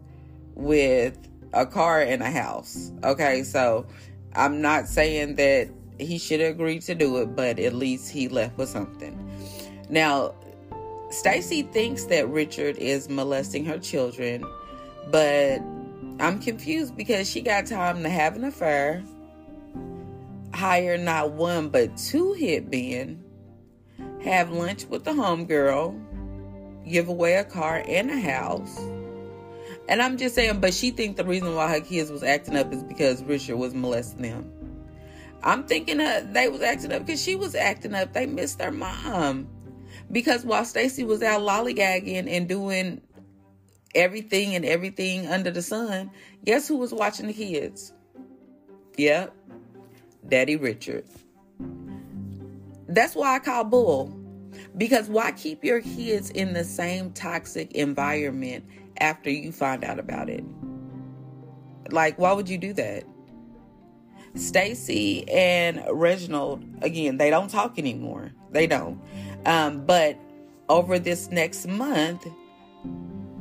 with 0.55 1.19
a 1.53 1.67
car 1.67 2.01
and 2.01 2.23
a 2.23 2.31
house. 2.31 2.93
Okay, 3.05 3.43
so 3.43 3.87
I'm 4.35 4.61
not 4.61 4.87
saying 4.87 5.37
that 5.37 5.69
he 5.99 6.19
should 6.19 6.41
agree 6.41 6.79
to 6.81 6.95
do 6.95 7.19
it, 7.19 7.35
but 7.35 7.59
at 7.59 7.75
least 7.75 8.11
he 8.11 8.29
left 8.29 8.57
with 8.57 8.69
something. 8.69 9.17
Now, 9.91 10.35
Stacey 11.11 11.63
thinks 11.63 12.05
that 12.05 12.29
Richard 12.29 12.77
is 12.77 13.09
molesting 13.09 13.65
her 13.65 13.79
children, 13.79 14.45
but 15.11 15.61
I'm 16.21 16.39
confused 16.41 16.97
because 16.97 17.29
she 17.29 17.41
got 17.41 17.67
time 17.67 18.03
to 18.03 18.11
have 18.11 18.37
an 18.37 18.45
affair, 18.45 19.03
hire 20.53 20.99
not 20.99 21.33
one 21.33 21.71
but 21.71 21.97
two 21.97 22.35
hit 22.35 22.71
men, 22.71 23.25
have 24.23 24.51
lunch 24.51 24.85
with 24.87 25.05
the 25.05 25.13
homegirl, 25.13 25.99
give 26.89 27.09
away 27.09 27.35
a 27.35 27.45
car 27.45 27.83
and 27.87 28.11
a 28.11 28.21
house. 28.21 28.79
And 29.89 30.03
I'm 30.03 30.19
just 30.19 30.35
saying, 30.35 30.61
but 30.61 30.75
she 30.75 30.91
think 30.91 31.17
the 31.17 31.25
reason 31.25 31.55
why 31.55 31.69
her 31.69 31.81
kids 31.81 32.11
was 32.11 32.23
acting 32.23 32.57
up 32.57 32.73
is 32.73 32.83
because 32.83 33.23
Richard 33.23 33.57
was 33.57 33.75
molesting 33.75 34.23
them. 34.23 34.53
I'm 35.43 35.65
thinking 35.65 35.99
that 35.99 36.35
they 36.35 36.49
was 36.49 36.61
acting 36.61 36.93
up 36.93 37.07
because 37.07 37.23
she 37.23 37.37
was 37.37 37.55
acting 37.55 37.95
up. 37.95 38.13
They 38.13 38.27
missed 38.27 38.59
their 38.59 38.73
mom. 38.73 39.49
Because 40.11 40.45
while 40.45 40.65
Stacey 40.65 41.05
was 41.05 41.23
out 41.23 41.43
lollygagging 41.43 42.29
and 42.29 42.49
doing 42.49 43.01
everything 43.95 44.55
and 44.55 44.65
everything 44.65 45.27
under 45.27 45.51
the 45.51 45.63
sun, 45.63 46.11
guess 46.45 46.69
who 46.69 46.77
was 46.77 46.93
watching 46.93 47.27
the 47.27 47.33
kids? 47.33 47.93
Yep, 48.97 49.35
Daddy 50.29 50.57
Richard. 50.57 51.05
That's 52.89 53.15
why 53.15 53.37
I 53.37 53.39
call 53.39 53.65
bull. 53.65 54.18
Because 54.77 55.09
why 55.09 55.33
keep 55.33 55.65
your 55.65 55.81
kids 55.81 56.31
in 56.31 56.53
the 56.53 56.65
same 56.65 57.13
toxic 57.13 57.73
environment 57.73 58.65
after 58.99 59.31
you 59.31 59.53
find 59.53 59.85
out 59.85 59.99
about 59.99 60.29
it? 60.29 60.45
Like, 61.91 62.19
why 62.19 62.33
would 62.33 62.49
you 62.49 62.59
do 62.59 62.73
that? 62.75 63.05
Stacey 64.35 65.29
and 65.29 65.83
Reginald, 65.91 66.65
again, 66.83 67.17
they 67.17 67.31
don't 67.31 67.49
talk 67.49 67.79
anymore. 67.79 68.33
They 68.51 68.67
don't. 68.67 69.01
Um, 69.47 69.85
but 69.85 70.19
over 70.69 70.99
this 70.99 71.31
next 71.31 71.67
month, 71.67 72.27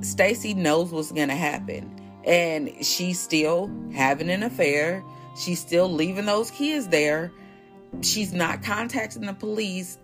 Stacey 0.02 0.54
knows 0.54 0.92
what's 0.92 1.12
going 1.12 1.30
to 1.30 1.36
happen. 1.36 1.94
And 2.26 2.74
she's 2.82 3.20
still 3.20 3.72
having 3.94 4.30
an 4.30 4.44
affair. 4.44 5.04
She's 5.38 5.60
still 5.60 5.92
leaving 5.92 6.26
those 6.26 6.52
kids 6.52 6.88
there. 6.88 7.32
She's 8.02 8.34
not 8.34 8.64
contacting 8.64 9.26
the 9.26 9.34
police. 9.34 9.98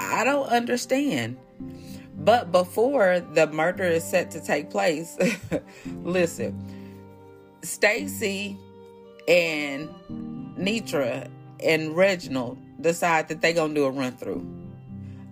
I 0.00 0.24
don't 0.24 0.48
understand. 0.48 1.36
But 2.16 2.52
before 2.52 3.20
the 3.20 3.46
murder 3.46 3.84
is 3.84 4.04
set 4.04 4.30
to 4.32 4.40
take 4.40 4.70
place, 4.70 5.16
listen, 6.02 6.64
Stacey 7.62 8.58
and 9.28 9.88
Nitra 10.58 11.28
and 11.62 11.96
Reginald 11.96 12.58
decide 12.80 13.28
that 13.28 13.40
they're 13.40 13.52
gonna 13.52 13.74
do 13.74 13.84
a 13.84 13.90
run 13.90 14.12
through, 14.12 14.46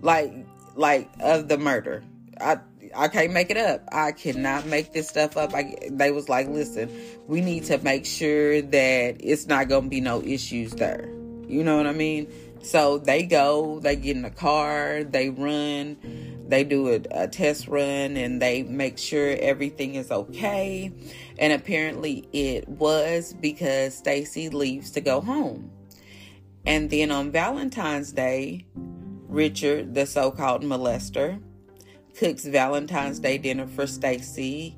like 0.01 0.33
like 0.77 1.11
of 1.21 1.49
the 1.49 1.59
murder. 1.59 2.03
I 2.41 2.59
I 2.95 3.09
can't 3.09 3.33
make 3.33 3.51
it 3.51 3.57
up. 3.57 3.83
I 3.93 4.13
cannot 4.13 4.67
make 4.67 4.93
this 4.93 5.09
stuff 5.09 5.37
up. 5.37 5.55
I, 5.55 5.77
they 5.91 6.11
was 6.11 6.29
like, 6.29 6.49
listen, 6.49 6.91
we 7.27 7.41
need 7.41 7.65
to 7.65 7.79
make 7.79 8.07
sure 8.07 8.63
that 8.63 9.17
it's 9.21 9.47
not 9.47 9.69
gonna 9.69 9.89
be 9.89 10.01
no 10.01 10.23
issues 10.23 10.73
there. 10.73 11.09
You 11.47 11.65
know 11.65 11.77
what 11.77 11.87
I 11.87 11.93
mean? 11.93 12.31
So 12.63 12.99
they 12.99 13.25
go, 13.25 13.81
they 13.81 13.97
get 13.97 14.17
in 14.17 14.23
the 14.23 14.31
car, 14.31 15.05
they 15.05 15.31
run 15.31 15.97
they 16.49 16.65
do 16.65 16.89
a, 16.89 17.01
a, 17.11 17.29
test 17.29 17.69
run 17.69 18.17
and 18.17 18.41
they 18.41 18.63
make 18.63 18.97
sure 18.97 19.37
everything 19.39 19.97
is 19.97 20.11
okay. 20.11 20.91
And 21.39 21.53
apparently 21.53 22.27
it 22.33 22.67
was 22.67 23.35
because 23.35 23.95
Stacey 23.95 24.49
leaves 24.49 24.91
to 24.93 25.03
go 25.03 25.21
home. 25.21 25.71
And 26.67 26.89
then 26.89 27.11
on 27.11 27.31
Valentine's 27.31 28.13
Day, 28.13 28.67
Richard, 28.75 29.95
the 29.95 30.07
so-called 30.07 30.63
molester, 30.63 31.41
cooks 32.19 32.47
Valentine's 32.47 33.21
Day 33.21 33.37
dinner 33.37 33.67
for 33.67 33.87
Stacey, 33.87 34.77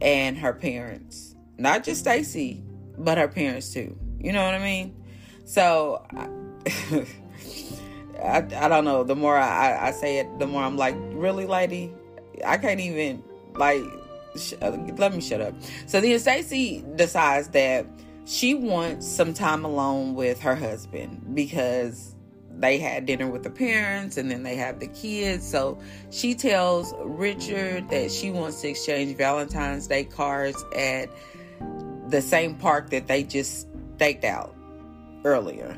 and 0.00 0.38
her 0.38 0.52
parents. 0.52 1.34
Not 1.58 1.84
just 1.84 2.00
Stacey, 2.00 2.64
but 2.96 3.18
her 3.18 3.28
parents 3.28 3.72
too. 3.72 3.98
You 4.18 4.32
know 4.32 4.44
what 4.44 4.54
I 4.54 4.58
mean? 4.60 4.94
So 5.44 6.06
I, 8.22 8.38
I 8.38 8.68
don't 8.68 8.84
know. 8.84 9.02
The 9.04 9.16
more 9.16 9.36
I, 9.36 9.88
I 9.88 9.90
say 9.92 10.18
it, 10.18 10.38
the 10.38 10.46
more 10.46 10.62
I'm 10.62 10.76
like, 10.76 10.94
really, 10.98 11.46
lady? 11.46 11.92
I 12.44 12.58
can't 12.58 12.80
even 12.80 13.22
like. 13.54 13.82
Sh- 14.36 14.54
uh, 14.62 14.70
let 14.96 15.12
me 15.12 15.20
shut 15.20 15.40
up. 15.40 15.54
So 15.86 16.00
then 16.00 16.18
Stacey 16.18 16.84
decides 16.94 17.48
that 17.48 17.86
she 18.26 18.54
wants 18.54 19.08
some 19.08 19.34
time 19.34 19.64
alone 19.64 20.14
with 20.14 20.40
her 20.40 20.54
husband 20.54 21.34
because 21.34 22.14
they 22.60 22.78
had 22.78 23.06
dinner 23.06 23.28
with 23.28 23.42
the 23.42 23.50
parents 23.50 24.16
and 24.16 24.30
then 24.30 24.42
they 24.42 24.54
have 24.54 24.78
the 24.78 24.86
kids. 24.88 25.48
So 25.48 25.78
she 26.10 26.34
tells 26.34 26.94
Richard 27.00 27.88
that 27.90 28.12
she 28.12 28.30
wants 28.30 28.60
to 28.60 28.68
exchange 28.68 29.16
Valentine's 29.16 29.86
Day 29.86 30.04
cards 30.04 30.62
at 30.76 31.08
the 32.08 32.20
same 32.20 32.54
park 32.54 32.90
that 32.90 33.06
they 33.06 33.22
just 33.22 33.66
staked 33.96 34.24
out 34.24 34.54
earlier. 35.24 35.76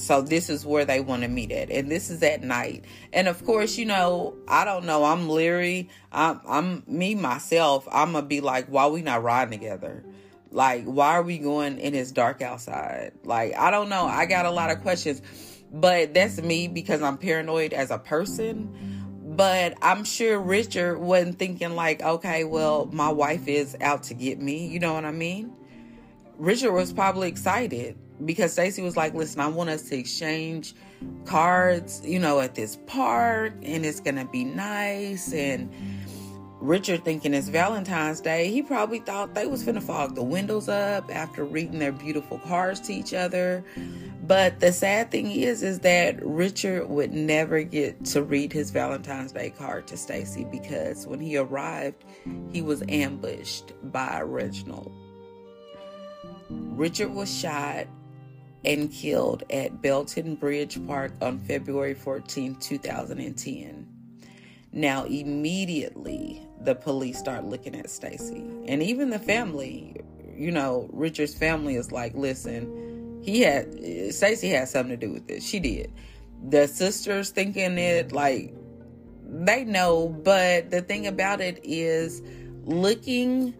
So 0.00 0.22
this 0.22 0.48
is 0.48 0.64
where 0.64 0.86
they 0.86 1.00
want 1.00 1.22
to 1.22 1.28
meet 1.28 1.52
at, 1.52 1.70
and 1.70 1.90
this 1.90 2.08
is 2.08 2.22
at 2.22 2.42
night. 2.42 2.86
And 3.12 3.28
of 3.28 3.44
course, 3.44 3.76
you 3.76 3.84
know, 3.84 4.34
I 4.48 4.64
don't 4.64 4.86
know. 4.86 5.04
I'm 5.04 5.28
leery. 5.28 5.90
I'm, 6.10 6.40
I'm 6.48 6.82
me 6.86 7.14
myself. 7.14 7.86
I'm 7.92 8.12
gonna 8.12 8.26
be 8.26 8.40
like, 8.40 8.66
why 8.68 8.86
we 8.86 9.02
not 9.02 9.22
riding 9.22 9.58
together? 9.58 10.02
Like, 10.50 10.84
why 10.84 11.16
are 11.16 11.22
we 11.22 11.36
going 11.36 11.78
in 11.78 11.94
it's 11.94 12.12
dark 12.12 12.40
outside? 12.40 13.12
Like, 13.24 13.54
I 13.54 13.70
don't 13.70 13.90
know. 13.90 14.06
I 14.06 14.24
got 14.24 14.46
a 14.46 14.50
lot 14.50 14.70
of 14.70 14.80
questions, 14.80 15.20
but 15.70 16.14
that's 16.14 16.40
me 16.40 16.66
because 16.66 17.02
I'm 17.02 17.18
paranoid 17.18 17.74
as 17.74 17.90
a 17.90 17.98
person. 17.98 18.96
But 19.36 19.74
I'm 19.82 20.04
sure 20.04 20.40
Richard 20.40 20.98
wasn't 20.98 21.38
thinking 21.38 21.76
like, 21.76 22.02
okay, 22.02 22.44
well, 22.44 22.88
my 22.90 23.10
wife 23.10 23.46
is 23.48 23.76
out 23.82 24.04
to 24.04 24.14
get 24.14 24.40
me. 24.40 24.66
You 24.66 24.80
know 24.80 24.94
what 24.94 25.04
I 25.04 25.12
mean? 25.12 25.52
Richard 26.38 26.72
was 26.72 26.92
probably 26.92 27.28
excited 27.28 27.98
because 28.24 28.52
Stacey 28.52 28.82
was 28.82 28.96
like, 28.96 29.14
listen, 29.14 29.40
I 29.40 29.48
want 29.48 29.70
us 29.70 29.88
to 29.88 29.96
exchange 29.96 30.74
cards, 31.24 32.02
you 32.04 32.18
know, 32.18 32.40
at 32.40 32.54
this 32.54 32.78
park 32.86 33.52
and 33.62 33.84
it's 33.84 34.00
going 34.00 34.16
to 34.16 34.26
be 34.26 34.44
nice. 34.44 35.32
And 35.32 35.72
Richard 36.60 37.04
thinking 37.04 37.32
it's 37.32 37.48
Valentine's 37.48 38.20
Day, 38.20 38.50
he 38.50 38.62
probably 38.62 38.98
thought 38.98 39.34
they 39.34 39.46
was 39.46 39.64
finna 39.64 39.82
fog 39.82 40.14
the 40.14 40.22
windows 40.22 40.68
up 40.68 41.14
after 41.14 41.44
reading 41.44 41.78
their 41.78 41.92
beautiful 41.92 42.38
cards 42.38 42.80
to 42.80 42.92
each 42.92 43.14
other. 43.14 43.64
But 44.26 44.60
the 44.60 44.70
sad 44.70 45.10
thing 45.10 45.30
is, 45.30 45.62
is 45.62 45.80
that 45.80 46.24
Richard 46.24 46.88
would 46.88 47.12
never 47.12 47.62
get 47.62 48.04
to 48.06 48.22
read 48.22 48.52
his 48.52 48.70
Valentine's 48.70 49.32
Day 49.32 49.50
card 49.50 49.86
to 49.88 49.96
Stacey 49.96 50.44
because 50.44 51.06
when 51.06 51.18
he 51.18 51.36
arrived, 51.36 52.04
he 52.52 52.60
was 52.60 52.82
ambushed 52.88 53.72
by 53.90 54.20
Reginald. 54.20 54.92
Richard 56.50 57.12
was 57.12 57.32
shot 57.34 57.86
and 58.64 58.92
killed 58.92 59.42
at 59.50 59.80
Belton 59.80 60.34
Bridge 60.34 60.84
Park 60.86 61.12
on 61.20 61.38
February 61.38 61.94
14, 61.94 62.56
2010. 62.56 63.86
Now, 64.72 65.04
immediately, 65.04 66.46
the 66.60 66.74
police 66.74 67.18
start 67.18 67.44
looking 67.44 67.74
at 67.74 67.90
Stacey. 67.90 68.44
And 68.66 68.82
even 68.82 69.10
the 69.10 69.18
family, 69.18 69.96
you 70.36 70.50
know, 70.50 70.88
Richard's 70.92 71.34
family 71.34 71.76
is 71.76 71.90
like, 71.90 72.14
listen, 72.14 73.20
he 73.22 73.40
had, 73.40 73.72
Stacey 74.14 74.48
had 74.48 74.68
something 74.68 74.98
to 74.98 75.06
do 75.06 75.12
with 75.12 75.26
this. 75.26 75.44
She 75.46 75.58
did. 75.58 75.92
The 76.48 76.68
sisters 76.68 77.30
thinking 77.30 77.78
it, 77.78 78.12
like, 78.12 78.54
they 79.24 79.64
know, 79.64 80.08
but 80.08 80.70
the 80.70 80.82
thing 80.82 81.06
about 81.06 81.40
it 81.40 81.60
is 81.62 82.22
looking 82.64 83.54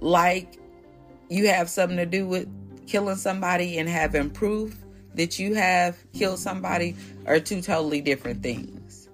like 0.00 0.58
you 1.28 1.48
have 1.48 1.68
something 1.68 1.96
to 1.96 2.06
do 2.06 2.26
with 2.26 2.48
killing 2.86 3.16
somebody 3.16 3.78
and 3.78 3.88
having 3.88 4.30
proof 4.30 4.76
that 5.14 5.38
you 5.38 5.54
have 5.54 5.96
killed 6.12 6.38
somebody 6.38 6.96
are 7.26 7.40
two 7.40 7.60
totally 7.60 8.00
different 8.00 8.42
things. 8.42 9.08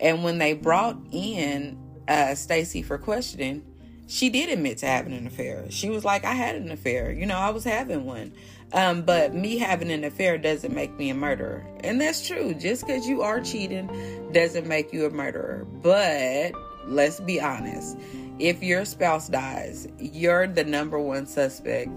And 0.00 0.22
when 0.24 0.38
they 0.38 0.52
brought 0.52 0.96
in 1.10 1.78
uh, 2.06 2.34
Stacey 2.34 2.82
for 2.82 2.98
questioning, 2.98 3.64
she 4.06 4.30
did 4.30 4.48
admit 4.48 4.78
to 4.78 4.86
having 4.86 5.12
an 5.12 5.26
affair. 5.26 5.66
She 5.70 5.90
was 5.90 6.04
like, 6.04 6.24
I 6.24 6.32
had 6.32 6.56
an 6.56 6.70
affair. 6.70 7.12
You 7.12 7.26
know, 7.26 7.36
I 7.36 7.50
was 7.50 7.64
having 7.64 8.04
one. 8.04 8.32
Um, 8.72 9.02
but 9.02 9.34
me 9.34 9.58
having 9.58 9.90
an 9.90 10.04
affair 10.04 10.38
doesn't 10.38 10.74
make 10.74 10.96
me 10.98 11.10
a 11.10 11.14
murderer. 11.14 11.66
And 11.84 12.00
that's 12.00 12.26
true. 12.26 12.54
Just 12.54 12.86
because 12.86 13.06
you 13.06 13.22
are 13.22 13.40
cheating 13.40 14.30
doesn't 14.32 14.66
make 14.66 14.92
you 14.92 15.06
a 15.06 15.10
murderer. 15.10 15.66
But 15.82 16.52
let's 16.86 17.20
be 17.20 17.40
honest 17.40 17.98
if 18.38 18.62
your 18.62 18.84
spouse 18.84 19.28
dies, 19.28 19.88
you're 19.98 20.46
the 20.46 20.64
number 20.64 20.98
one 20.98 21.26
suspect 21.26 21.90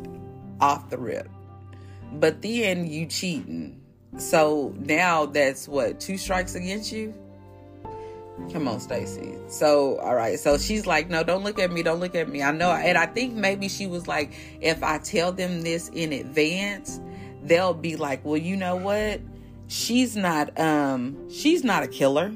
off 0.62 0.89
the 0.89 0.97
rip. 0.97 1.28
But 2.13 2.41
then 2.41 2.88
you 2.88 3.06
cheating. 3.06 3.82
So 4.17 4.74
now 4.78 5.26
that's 5.26 5.67
what, 5.67 6.00
two 6.00 6.17
strikes 6.17 6.56
against 6.56 6.91
you? 6.91 7.13
Come 8.52 8.67
on, 8.67 8.80
Stacey. 8.80 9.36
So, 9.47 10.00
all 10.00 10.15
right. 10.15 10.39
So 10.39 10.58
she's 10.58 10.86
like, 10.86 11.10
no, 11.10 11.24
don't 11.24 11.43
look 11.43 11.60
at 11.60 11.71
me. 11.71 11.84
Don't 11.84 12.00
look 12.00 12.15
at 12.15 12.28
me. 12.28 12.41
I 12.41 12.52
know. 12.52 12.71
And 12.71 12.97
I 12.97 13.06
think 13.06 13.34
maybe 13.34 13.69
she 13.69 13.88
was 13.88 14.08
like, 14.08 14.34
if 14.62 14.84
I 14.84 14.97
tell 14.97 15.32
them 15.32 15.62
this 15.62 15.89
in 15.89 16.12
advance, 16.12 17.00
they'll 17.43 17.74
be 17.74 17.95
like, 17.95 18.26
well, 18.26 18.38
you 18.38 18.58
know 18.58 18.76
what? 18.76 19.21
She's 19.67 20.17
not, 20.17 20.60
um, 20.60 21.30
she's 21.30 21.63
not 21.63 21.84
a 21.84 21.88
killer. 21.88 22.34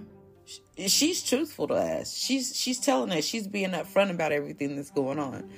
She's 0.77 1.23
truthful 1.23 1.67
to 1.69 1.73
us. 1.73 2.15
She's, 2.15 2.55
she's 2.55 2.79
telling 2.79 3.11
us, 3.11 3.25
she's 3.25 3.47
being 3.47 3.71
upfront 3.71 4.11
about 4.11 4.31
everything 4.31 4.75
that's 4.75 4.91
going 4.91 5.19
on. 5.19 5.49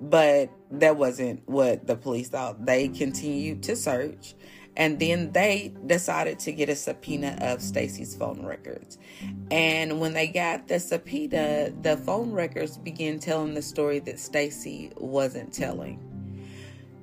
But 0.00 0.50
that 0.70 0.96
wasn't 0.96 1.46
what 1.48 1.86
the 1.86 1.96
police 1.96 2.28
thought. 2.28 2.64
They 2.64 2.88
continued 2.88 3.62
to 3.64 3.76
search 3.76 4.34
and 4.76 4.98
then 4.98 5.32
they 5.32 5.74
decided 5.86 6.38
to 6.40 6.52
get 6.52 6.68
a 6.68 6.76
subpoena 6.76 7.36
of 7.40 7.60
Stacey's 7.60 8.14
phone 8.14 8.44
records. 8.44 8.98
And 9.50 10.00
when 10.00 10.12
they 10.14 10.28
got 10.28 10.68
the 10.68 10.78
subpoena, 10.78 11.72
the 11.82 11.96
phone 11.98 12.32
records 12.32 12.78
began 12.78 13.18
telling 13.18 13.54
the 13.54 13.62
story 13.62 13.98
that 14.00 14.18
Stacey 14.18 14.92
wasn't 14.96 15.52
telling. 15.52 15.98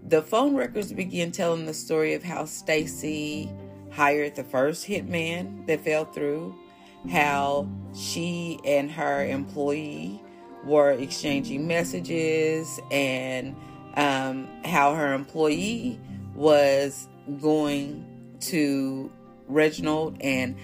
The 0.08 0.22
phone 0.22 0.56
records 0.56 0.94
began 0.94 1.32
telling 1.32 1.66
the 1.66 1.74
story 1.74 2.14
of 2.14 2.24
how 2.24 2.46
Stacey 2.46 3.52
hired 3.92 4.36
the 4.36 4.44
first 4.46 4.88
hitman 4.88 5.68
that 5.68 5.82
fell 5.82 6.06
through, 6.06 6.56
how 7.12 7.68
she 7.94 8.60
and 8.64 8.90
her 8.90 9.26
employee 9.26 10.22
were 10.64 10.92
exchanging 10.92 11.68
messages 11.68 12.80
and 12.92 13.56
um, 13.96 14.48
how 14.64 14.94
her 14.94 15.14
employee 15.14 16.00
was 16.36 17.08
going 17.42 18.06
to 18.40 19.12
Reginald 19.48 20.18
and 20.22 20.56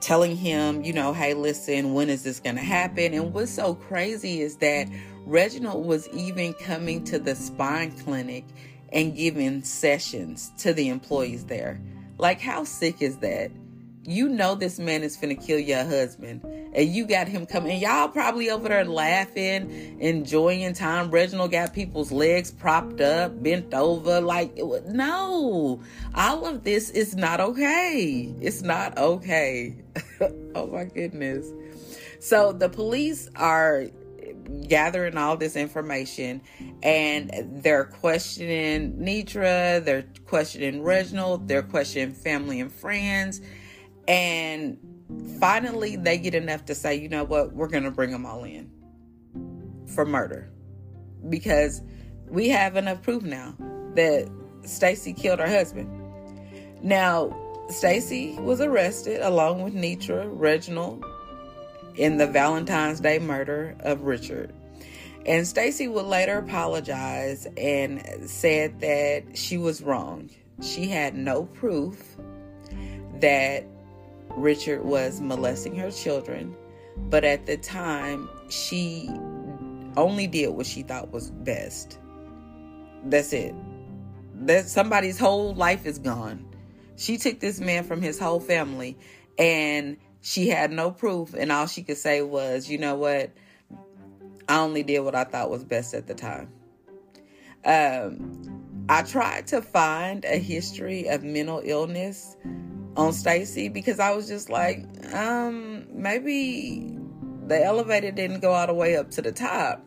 telling 0.00 0.36
him, 0.36 0.82
you 0.82 0.92
know, 0.92 1.12
hey, 1.12 1.34
listen, 1.34 1.94
when 1.94 2.08
is 2.08 2.22
this 2.22 2.40
going 2.40 2.56
to 2.56 2.62
happen? 2.62 3.12
And 3.14 3.34
what's 3.34 3.50
so 3.50 3.74
crazy 3.74 4.40
is 4.40 4.56
that 4.58 4.88
Reginald 5.24 5.84
was 5.84 6.08
even 6.10 6.54
coming 6.54 7.04
to 7.04 7.18
the 7.18 7.34
spine 7.34 7.90
clinic 7.90 8.44
and 8.92 9.16
giving 9.16 9.62
sessions 9.62 10.52
to 10.58 10.72
the 10.72 10.88
employees 10.88 11.46
there. 11.46 11.80
Like, 12.18 12.40
how 12.40 12.64
sick 12.64 13.02
is 13.02 13.18
that? 13.18 13.50
You 14.06 14.28
know 14.28 14.54
this 14.54 14.78
man 14.78 15.02
is 15.02 15.16
finna 15.16 15.40
kill 15.44 15.58
your 15.58 15.84
husband 15.84 16.42
and 16.44 16.88
you 16.88 17.06
got 17.06 17.28
him 17.28 17.46
coming 17.46 17.80
y'all 17.80 18.08
probably 18.08 18.50
over 18.50 18.68
there 18.68 18.84
laughing 18.84 19.98
enjoying 20.00 20.72
time. 20.74 21.10
Reginald 21.10 21.50
got 21.50 21.72
people's 21.72 22.12
legs 22.12 22.50
propped 22.50 23.00
up 23.00 23.42
bent 23.42 23.72
over 23.74 24.20
like 24.20 24.56
no. 24.86 25.80
All 26.14 26.46
of 26.46 26.64
this 26.64 26.90
is 26.90 27.16
not 27.16 27.40
okay. 27.40 28.34
It's 28.40 28.62
not 28.62 28.96
okay. 28.98 29.76
Oh 30.54 30.66
my 30.68 30.84
goodness. 30.84 31.52
So 32.18 32.52
the 32.52 32.70
police 32.70 33.28
are 33.36 33.88
gathering 34.68 35.16
all 35.16 35.36
this 35.36 35.56
information 35.56 36.40
and 36.82 37.30
they're 37.62 37.84
questioning 37.84 38.94
Nitra, 38.94 39.84
they're 39.84 40.06
questioning 40.26 40.82
Reginald, 40.82 41.48
they're 41.48 41.62
questioning 41.62 42.14
family 42.14 42.60
and 42.60 42.72
friends, 42.72 43.40
and 44.08 44.78
finally, 45.40 45.96
they 45.96 46.18
get 46.18 46.34
enough 46.34 46.64
to 46.66 46.74
say, 46.74 46.96
you 46.96 47.08
know 47.08 47.24
what, 47.24 47.52
we're 47.52 47.68
going 47.68 47.84
to 47.84 47.90
bring 47.90 48.10
them 48.10 48.26
all 48.26 48.44
in 48.44 48.70
for 49.94 50.04
murder. 50.04 50.50
Because 51.28 51.82
we 52.28 52.48
have 52.48 52.76
enough 52.76 53.02
proof 53.02 53.22
now 53.22 53.54
that 53.94 54.30
Stacey 54.64 55.12
killed 55.12 55.38
her 55.38 55.48
husband. 55.48 55.90
Now, 56.82 57.34
Stacey 57.68 58.38
was 58.38 58.60
arrested 58.60 59.20
along 59.22 59.62
with 59.62 59.74
Nitra 59.74 60.28
Reginald 60.30 61.04
in 61.96 62.18
the 62.18 62.26
Valentine's 62.26 63.00
Day 63.00 63.18
murder 63.18 63.76
of 63.80 64.02
Richard. 64.02 64.52
And 65.24 65.46
Stacey 65.46 65.88
would 65.88 66.04
later 66.04 66.38
apologize 66.38 67.48
and 67.56 68.30
said 68.30 68.80
that 68.80 69.36
she 69.36 69.58
was 69.58 69.82
wrong. 69.82 70.30
She 70.62 70.88
had 70.88 71.16
no 71.16 71.44
proof 71.44 72.16
that 73.20 73.64
Richard 74.36 74.84
was 74.84 75.20
molesting 75.20 75.74
her 75.76 75.90
children, 75.90 76.54
but 76.96 77.24
at 77.24 77.46
the 77.46 77.56
time, 77.56 78.28
she 78.50 79.10
only 79.96 80.26
did 80.26 80.48
what 80.48 80.66
she 80.66 80.82
thought 80.82 81.10
was 81.10 81.30
best. 81.30 81.98
That's 83.04 83.32
it. 83.32 83.54
That 84.34 84.68
somebody's 84.68 85.18
whole 85.18 85.54
life 85.54 85.86
is 85.86 85.98
gone. 85.98 86.46
She 86.96 87.16
took 87.16 87.40
this 87.40 87.60
man 87.60 87.84
from 87.84 88.02
his 88.02 88.18
whole 88.18 88.40
family 88.40 88.98
and 89.38 89.96
she 90.20 90.48
had 90.48 90.70
no 90.70 90.90
proof 90.90 91.34
and 91.34 91.50
all 91.50 91.66
she 91.66 91.82
could 91.82 91.96
say 91.96 92.20
was, 92.22 92.68
"You 92.68 92.78
know 92.78 92.96
what? 92.96 93.30
I 94.48 94.58
only 94.58 94.82
did 94.82 95.00
what 95.00 95.14
I 95.14 95.24
thought 95.24 95.50
was 95.50 95.64
best 95.64 95.94
at 95.94 96.06
the 96.06 96.14
time." 96.14 96.50
Um 97.64 98.86
I 98.88 99.02
tried 99.02 99.48
to 99.48 99.62
find 99.62 100.24
a 100.24 100.38
history 100.38 101.08
of 101.08 101.24
mental 101.24 101.60
illness 101.64 102.36
on 102.96 103.12
Stacey 103.12 103.68
because 103.68 104.00
I 104.00 104.12
was 104.12 104.26
just 104.26 104.48
like, 104.48 104.86
um, 105.14 105.86
maybe 105.92 106.96
the 107.46 107.62
elevator 107.64 108.10
didn't 108.10 108.40
go 108.40 108.52
all 108.52 108.66
the 108.66 108.74
way 108.74 108.96
up 108.96 109.12
to 109.12 109.22
the 109.22 109.30
top. 109.32 109.86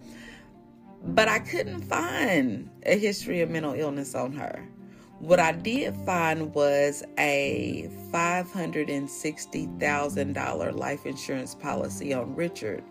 But 1.04 1.28
I 1.28 1.40
couldn't 1.40 1.82
find 1.82 2.70
a 2.86 2.98
history 2.98 3.42
of 3.42 3.50
mental 3.50 3.74
illness 3.74 4.16
on 4.16 4.32
her. 4.34 4.66
What 5.20 5.40
I 5.40 5.54
did 5.54 5.96
find 6.06 6.54
was 6.54 7.04
a 7.18 7.90
$560,000 8.12 10.76
life 10.76 11.06
insurance 11.06 11.56
policy 11.56 12.14
on 12.14 12.36
Richard. 12.36 12.84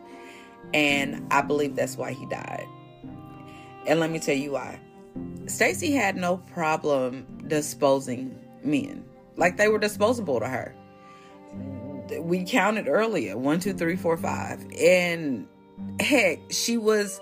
And 0.75 1.27
I 1.31 1.41
believe 1.43 1.77
that's 1.77 1.97
why 1.97 2.13
he 2.13 2.27
died. 2.27 2.67
And 3.87 4.01
let 4.01 4.11
me 4.11 4.19
tell 4.19 4.37
you 4.37 4.51
why. 4.53 4.79
Stacey 5.47 5.93
had 5.93 6.17
no 6.17 6.37
problem 6.37 7.25
disposing 7.47 8.39
men. 8.63 9.08
Like 9.39 9.57
they 9.57 9.69
were 9.69 9.79
disposable 9.79 10.41
to 10.41 10.49
her. 10.49 10.75
We 12.21 12.45
counted 12.45 12.89
earlier 12.89 13.39
one, 13.39 13.61
two, 13.61 13.73
three, 13.73 13.97
four, 13.97 14.17
five. 14.17 14.67
And 14.79 15.47
heck, 16.01 16.41
she 16.51 16.77
was 16.77 17.21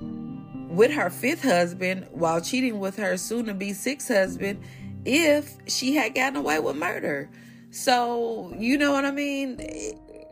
with 0.00 0.92
her 0.92 1.10
fifth 1.10 1.42
husband 1.42 2.06
while 2.12 2.40
cheating 2.40 2.78
with 2.78 2.96
her 2.96 3.16
soon 3.16 3.46
to 3.46 3.54
be 3.54 3.72
sixth 3.72 4.08
husband 4.08 4.62
if 5.04 5.56
she 5.66 5.96
had 5.96 6.14
gotten 6.14 6.36
away 6.36 6.60
with 6.60 6.76
murder. 6.76 7.28
So, 7.70 8.54
you 8.56 8.78
know 8.78 8.92
what 8.92 9.04
I 9.04 9.10
mean? 9.10 9.56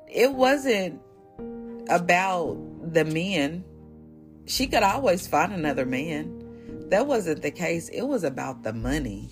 It 0.08 0.32
wasn't 0.32 1.00
about 1.88 2.56
the 2.92 3.04
men. 3.04 3.64
She 4.46 4.68
could 4.68 4.82
always 4.84 5.26
find 5.26 5.52
another 5.52 5.84
man. 5.84 6.44
That 6.90 7.06
wasn't 7.06 7.42
the 7.42 7.50
case. 7.50 7.88
It 7.88 8.02
was 8.02 8.22
about 8.24 8.62
the 8.62 8.72
money. 8.72 9.30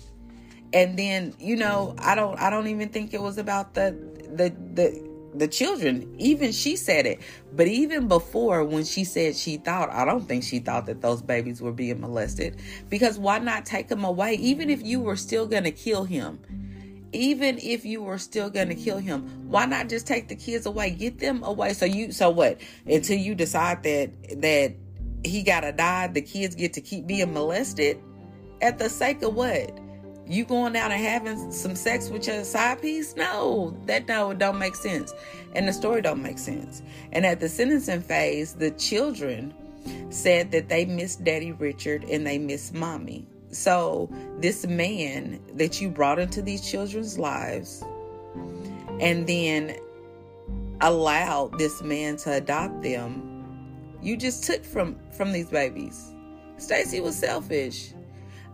And 0.73 0.97
then, 0.99 1.33
you 1.39 1.55
know, 1.55 1.95
I 1.97 2.15
don't 2.15 2.37
I 2.39 2.49
don't 2.49 2.67
even 2.67 2.89
think 2.89 3.13
it 3.13 3.21
was 3.21 3.37
about 3.37 3.73
the 3.73 3.91
the 4.33 4.53
the 4.73 5.07
the 5.33 5.47
children. 5.47 6.13
Even 6.17 6.51
she 6.51 6.75
said 6.75 7.05
it. 7.05 7.21
But 7.53 7.67
even 7.67 8.07
before 8.07 8.63
when 8.63 8.83
she 8.83 9.03
said 9.03 9.35
she 9.35 9.57
thought, 9.57 9.89
I 9.89 10.05
don't 10.05 10.27
think 10.27 10.43
she 10.43 10.59
thought 10.59 10.85
that 10.87 11.01
those 11.01 11.21
babies 11.21 11.61
were 11.61 11.71
being 11.71 12.01
molested 12.01 12.61
because 12.89 13.17
why 13.17 13.39
not 13.39 13.65
take 13.65 13.87
them 13.87 14.03
away 14.03 14.33
even 14.35 14.69
if 14.69 14.83
you 14.83 14.99
were 14.99 15.15
still 15.15 15.47
going 15.47 15.63
to 15.63 15.71
kill 15.71 16.03
him? 16.03 16.39
Even 17.13 17.57
if 17.59 17.85
you 17.85 18.03
were 18.03 18.17
still 18.17 18.49
going 18.49 18.67
to 18.67 18.75
kill 18.75 18.97
him, 18.97 19.49
why 19.49 19.65
not 19.65 19.87
just 19.87 20.05
take 20.05 20.27
the 20.27 20.35
kids 20.35 20.65
away? 20.65 20.89
Get 20.91 21.19
them 21.19 21.41
away. 21.43 21.73
So 21.73 21.85
you 21.85 22.11
so 22.11 22.29
what? 22.29 22.59
Until 22.85 23.17
you 23.17 23.33
decide 23.33 23.83
that 23.83 24.41
that 24.41 24.75
he 25.23 25.43
gotta 25.43 25.71
die, 25.71 26.07
the 26.07 26.21
kids 26.21 26.55
get 26.55 26.73
to 26.73 26.81
keep 26.81 27.07
being 27.07 27.33
molested 27.33 27.99
at 28.61 28.77
the 28.77 28.89
sake 28.89 29.21
of 29.21 29.35
what? 29.35 29.71
You 30.27 30.45
going 30.45 30.75
out 30.75 30.91
and 30.91 31.01
having 31.01 31.51
some 31.51 31.75
sex 31.75 32.09
with 32.09 32.27
your 32.27 32.43
side 32.43 32.81
piece? 32.81 33.15
No, 33.15 33.75
that 33.85 34.07
no, 34.07 34.33
don't 34.33 34.59
make 34.59 34.75
sense. 34.75 35.13
And 35.55 35.67
the 35.67 35.73
story 35.73 36.01
don't 36.01 36.21
make 36.21 36.37
sense. 36.37 36.81
And 37.11 37.25
at 37.25 37.39
the 37.39 37.49
sentencing 37.49 38.01
phase, 38.01 38.53
the 38.53 38.71
children 38.71 39.53
said 40.09 40.51
that 40.51 40.69
they 40.69 40.85
miss 40.85 41.15
Daddy 41.15 41.53
Richard 41.53 42.03
and 42.03 42.27
they 42.27 42.37
miss 42.37 42.73
Mommy. 42.73 43.25
So 43.51 44.09
this 44.39 44.67
man 44.67 45.39
that 45.53 45.79
you 45.81 45.89
brought 45.89 46.19
into 46.19 46.41
these 46.41 46.69
children's 46.69 47.17
lives 47.17 47.83
and 48.99 49.25
then 49.25 49.77
allowed 50.81 51.57
this 51.57 51.81
man 51.81 52.17
to 52.17 52.33
adopt 52.33 52.83
them 52.83 53.37
you 54.01 54.15
just 54.15 54.43
took 54.43 54.63
from 54.63 54.97
from 55.11 55.31
these 55.31 55.49
babies. 55.49 56.13
Stacey 56.57 56.99
was 56.99 57.15
selfish. 57.15 57.93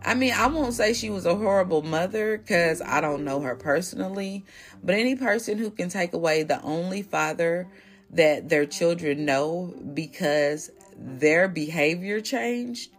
I 0.06 0.16
mean, 0.16 0.34
I 0.34 0.48
won't 0.48 0.74
say 0.74 0.94
she 0.94 1.10
was 1.10 1.26
a 1.26 1.36
horrible 1.36 1.82
mother 1.82 2.38
because 2.38 2.82
I 2.82 3.00
don't 3.00 3.24
know 3.24 3.39
her 3.39 3.56
personally, 3.56 4.46
but 4.84 4.96
any 4.96 5.16
person 5.16 5.58
who 5.58 5.72
can 5.72 5.89
take 5.89 6.13
away 6.13 6.44
the 6.44 6.62
only 6.62 7.02
father 7.02 7.68
that 8.12 8.50
their 8.50 8.66
children 8.66 9.26
know 9.26 9.74
because 9.94 10.70
their 10.98 11.48
behavior 11.48 12.20
changed 12.22 12.92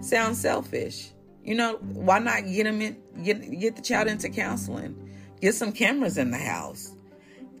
sounds 0.00 0.40
selfish. 0.40 1.10
You 1.42 1.56
know, 1.56 1.74
why 1.80 2.20
not 2.20 2.46
get 2.46 2.64
them 2.64 2.80
in, 2.80 2.96
get 3.22 3.60
get 3.60 3.76
the 3.76 3.82
child 3.82 4.08
into 4.08 4.28
counseling? 4.28 5.10
Get 5.40 5.54
some 5.54 5.72
cameras 5.72 6.16
in 6.16 6.30
the 6.30 6.38
house. 6.38 6.92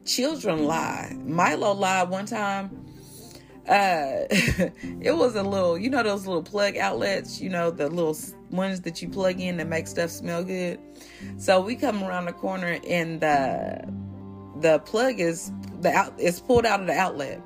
Children 0.06 0.64
lie. 0.64 1.16
Milo 1.24 1.72
lied 1.72 2.10
one 2.10 2.26
time 2.26 2.83
uh 3.68 4.26
it 4.30 5.16
was 5.16 5.36
a 5.36 5.42
little 5.42 5.78
you 5.78 5.88
know 5.88 6.02
those 6.02 6.26
little 6.26 6.42
plug 6.42 6.76
outlets 6.76 7.40
you 7.40 7.48
know 7.48 7.70
the 7.70 7.88
little 7.88 8.14
ones 8.50 8.80
that 8.82 9.02
you 9.02 9.08
plug 9.08 9.40
in 9.40 9.56
that 9.58 9.68
make 9.68 9.86
stuff 9.86 10.10
smell 10.10 10.44
good? 10.44 10.78
So 11.38 11.60
we 11.60 11.76
come 11.76 12.02
around 12.02 12.26
the 12.26 12.32
corner 12.32 12.78
and 12.86 13.20
the 13.20 13.92
the 14.60 14.78
plug 14.80 15.18
is 15.18 15.52
the 15.80 15.90
out 15.90 16.14
it's 16.16 16.40
pulled 16.40 16.64
out 16.64 16.80
of 16.80 16.86
the 16.86 16.94
outlet. 16.94 17.40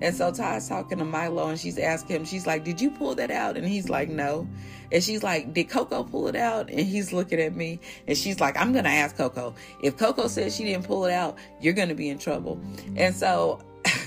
And 0.00 0.14
so 0.14 0.32
Ty's 0.32 0.68
talking 0.68 0.98
to 0.98 1.04
Milo 1.04 1.48
and 1.48 1.58
she's 1.60 1.78
asking 1.78 2.16
him 2.16 2.24
she's 2.24 2.46
like 2.46 2.64
did 2.64 2.80
you 2.80 2.90
pull 2.90 3.14
that 3.16 3.30
out? 3.30 3.56
And 3.56 3.66
he's 3.66 3.88
like 3.88 4.08
no. 4.08 4.48
And 4.90 5.02
she's 5.02 5.22
like 5.22 5.52
did 5.52 5.68
Coco 5.68 6.02
pull 6.02 6.28
it 6.28 6.36
out? 6.36 6.70
And 6.70 6.80
he's 6.80 7.12
looking 7.12 7.40
at 7.40 7.54
me 7.54 7.80
and 8.06 8.16
she's 8.16 8.40
like 8.40 8.58
I'm 8.58 8.72
gonna 8.72 8.88
ask 8.88 9.16
Coco. 9.16 9.54
If 9.82 9.96
Coco 9.96 10.28
says 10.28 10.56
she 10.56 10.64
didn't 10.64 10.86
pull 10.86 11.04
it 11.04 11.12
out 11.12 11.38
you're 11.60 11.74
gonna 11.74 11.94
be 11.94 12.08
in 12.08 12.18
trouble. 12.18 12.60
And 12.96 13.14
so 13.14 13.60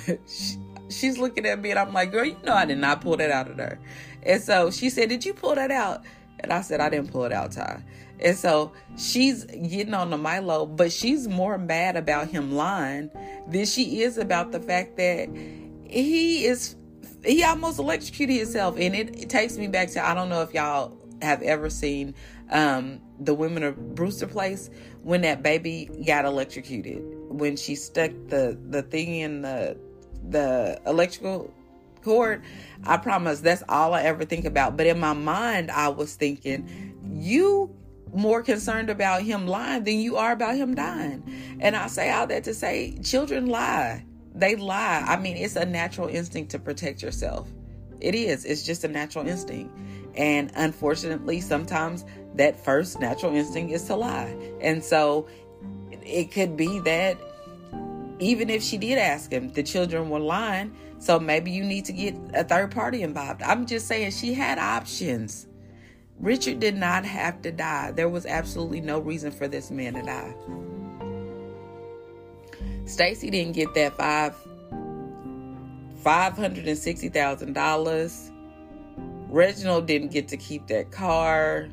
she's 0.89 1.17
looking 1.17 1.45
at 1.45 1.59
me 1.59 1.71
and 1.71 1.79
I'm 1.79 1.93
like, 1.93 2.11
girl, 2.11 2.25
you 2.25 2.37
know 2.43 2.53
I 2.53 2.65
did 2.65 2.77
not 2.77 3.01
pull 3.01 3.17
that 3.17 3.31
out 3.31 3.49
of 3.49 3.57
her. 3.57 3.79
And 4.23 4.41
so 4.41 4.71
she 4.71 4.89
said, 4.89 5.09
Did 5.09 5.25
you 5.25 5.33
pull 5.33 5.55
that 5.55 5.71
out? 5.71 6.03
And 6.39 6.53
I 6.53 6.61
said, 6.61 6.79
I 6.79 6.89
didn't 6.89 7.11
pull 7.11 7.25
it 7.25 7.33
out, 7.33 7.51
Ty. 7.51 7.83
And 8.19 8.37
so 8.37 8.73
she's 8.97 9.45
getting 9.45 9.93
on 9.93 10.09
the 10.09 10.17
Milo, 10.17 10.65
but 10.65 10.91
she's 10.91 11.27
more 11.27 11.57
mad 11.57 11.95
about 11.95 12.27
him 12.27 12.53
lying 12.53 13.09
than 13.47 13.65
she 13.65 14.01
is 14.01 14.17
about 14.17 14.51
the 14.51 14.59
fact 14.59 14.97
that 14.97 15.29
he 15.85 16.45
is 16.45 16.75
he 17.23 17.43
almost 17.43 17.79
electrocuted 17.79 18.37
himself. 18.37 18.75
And 18.77 18.95
it, 18.95 19.17
it 19.17 19.29
takes 19.29 19.57
me 19.57 19.67
back 19.67 19.89
to 19.91 20.05
I 20.05 20.13
don't 20.13 20.29
know 20.29 20.41
if 20.41 20.53
y'all 20.53 20.97
have 21.21 21.41
ever 21.41 21.69
seen 21.69 22.15
um, 22.51 23.01
the 23.19 23.33
women 23.33 23.63
of 23.63 23.95
Brewster 23.95 24.27
Place 24.27 24.69
when 25.03 25.21
that 25.21 25.43
baby 25.43 25.89
got 26.05 26.25
electrocuted 26.25 27.01
when 27.29 27.55
she 27.55 27.75
stuck 27.75 28.11
the 28.27 28.57
the 28.69 28.81
thing 28.83 29.15
in 29.15 29.41
the 29.41 29.77
the 30.31 30.79
electrical 30.85 31.53
cord, 32.03 32.43
I 32.83 32.97
promise 32.97 33.41
that's 33.41 33.63
all 33.67 33.93
I 33.93 34.03
ever 34.03 34.25
think 34.25 34.45
about. 34.45 34.77
But 34.77 34.87
in 34.87 34.99
my 34.99 35.13
mind, 35.13 35.71
I 35.71 35.89
was 35.89 36.15
thinking, 36.15 36.95
you 37.13 37.75
more 38.13 38.41
concerned 38.41 38.89
about 38.89 39.21
him 39.21 39.47
lying 39.47 39.83
than 39.83 39.99
you 39.99 40.17
are 40.17 40.31
about 40.31 40.55
him 40.55 40.75
dying. 40.75 41.57
And 41.59 41.75
I 41.75 41.87
say 41.87 42.11
all 42.11 42.27
that 42.27 42.43
to 42.45 42.53
say, 42.53 42.97
children 43.03 43.47
lie. 43.47 44.05
They 44.33 44.55
lie. 44.55 45.03
I 45.05 45.17
mean, 45.17 45.37
it's 45.37 45.55
a 45.55 45.65
natural 45.65 46.07
instinct 46.07 46.51
to 46.51 46.59
protect 46.59 47.01
yourself. 47.01 47.47
It 47.99 48.15
is. 48.15 48.45
It's 48.45 48.63
just 48.63 48.83
a 48.83 48.87
natural 48.87 49.27
instinct. 49.27 49.77
And 50.15 50.51
unfortunately, 50.55 51.41
sometimes 51.41 52.05
that 52.35 52.63
first 52.63 52.99
natural 52.99 53.35
instinct 53.35 53.73
is 53.73 53.83
to 53.85 53.95
lie. 53.95 54.35
And 54.61 54.83
so 54.83 55.27
it 56.03 56.31
could 56.31 56.55
be 56.57 56.79
that 56.79 57.17
even 58.19 58.49
if 58.49 58.61
she 58.61 58.77
did 58.77 58.97
ask 58.97 59.31
him, 59.31 59.51
the 59.53 59.63
children 59.63 60.09
were 60.09 60.19
lying. 60.19 60.75
So 60.99 61.19
maybe 61.19 61.51
you 61.51 61.63
need 61.63 61.85
to 61.85 61.93
get 61.93 62.15
a 62.33 62.43
third 62.43 62.71
party 62.71 63.01
involved. 63.01 63.41
I'm 63.41 63.65
just 63.65 63.87
saying 63.87 64.11
she 64.11 64.33
had 64.33 64.59
options. 64.59 65.47
Richard 66.19 66.59
did 66.59 66.75
not 66.75 67.05
have 67.05 67.41
to 67.43 67.51
die. 67.51 67.91
There 67.91 68.09
was 68.09 68.25
absolutely 68.25 68.81
no 68.81 68.99
reason 68.99 69.31
for 69.31 69.47
this 69.47 69.71
man 69.71 69.93
to 69.93 70.01
die. 70.01 70.35
Stacey 72.85 73.29
didn't 73.29 73.53
get 73.53 73.73
that 73.75 73.95
five 73.95 74.35
five 76.03 76.35
hundred 76.35 76.67
and 76.67 76.77
sixty 76.77 77.07
thousand 77.07 77.53
dollars. 77.53 78.31
Reginald 79.29 79.85
didn't 79.85 80.11
get 80.11 80.27
to 80.29 80.37
keep 80.37 80.67
that 80.67 80.91
car. 80.91 81.69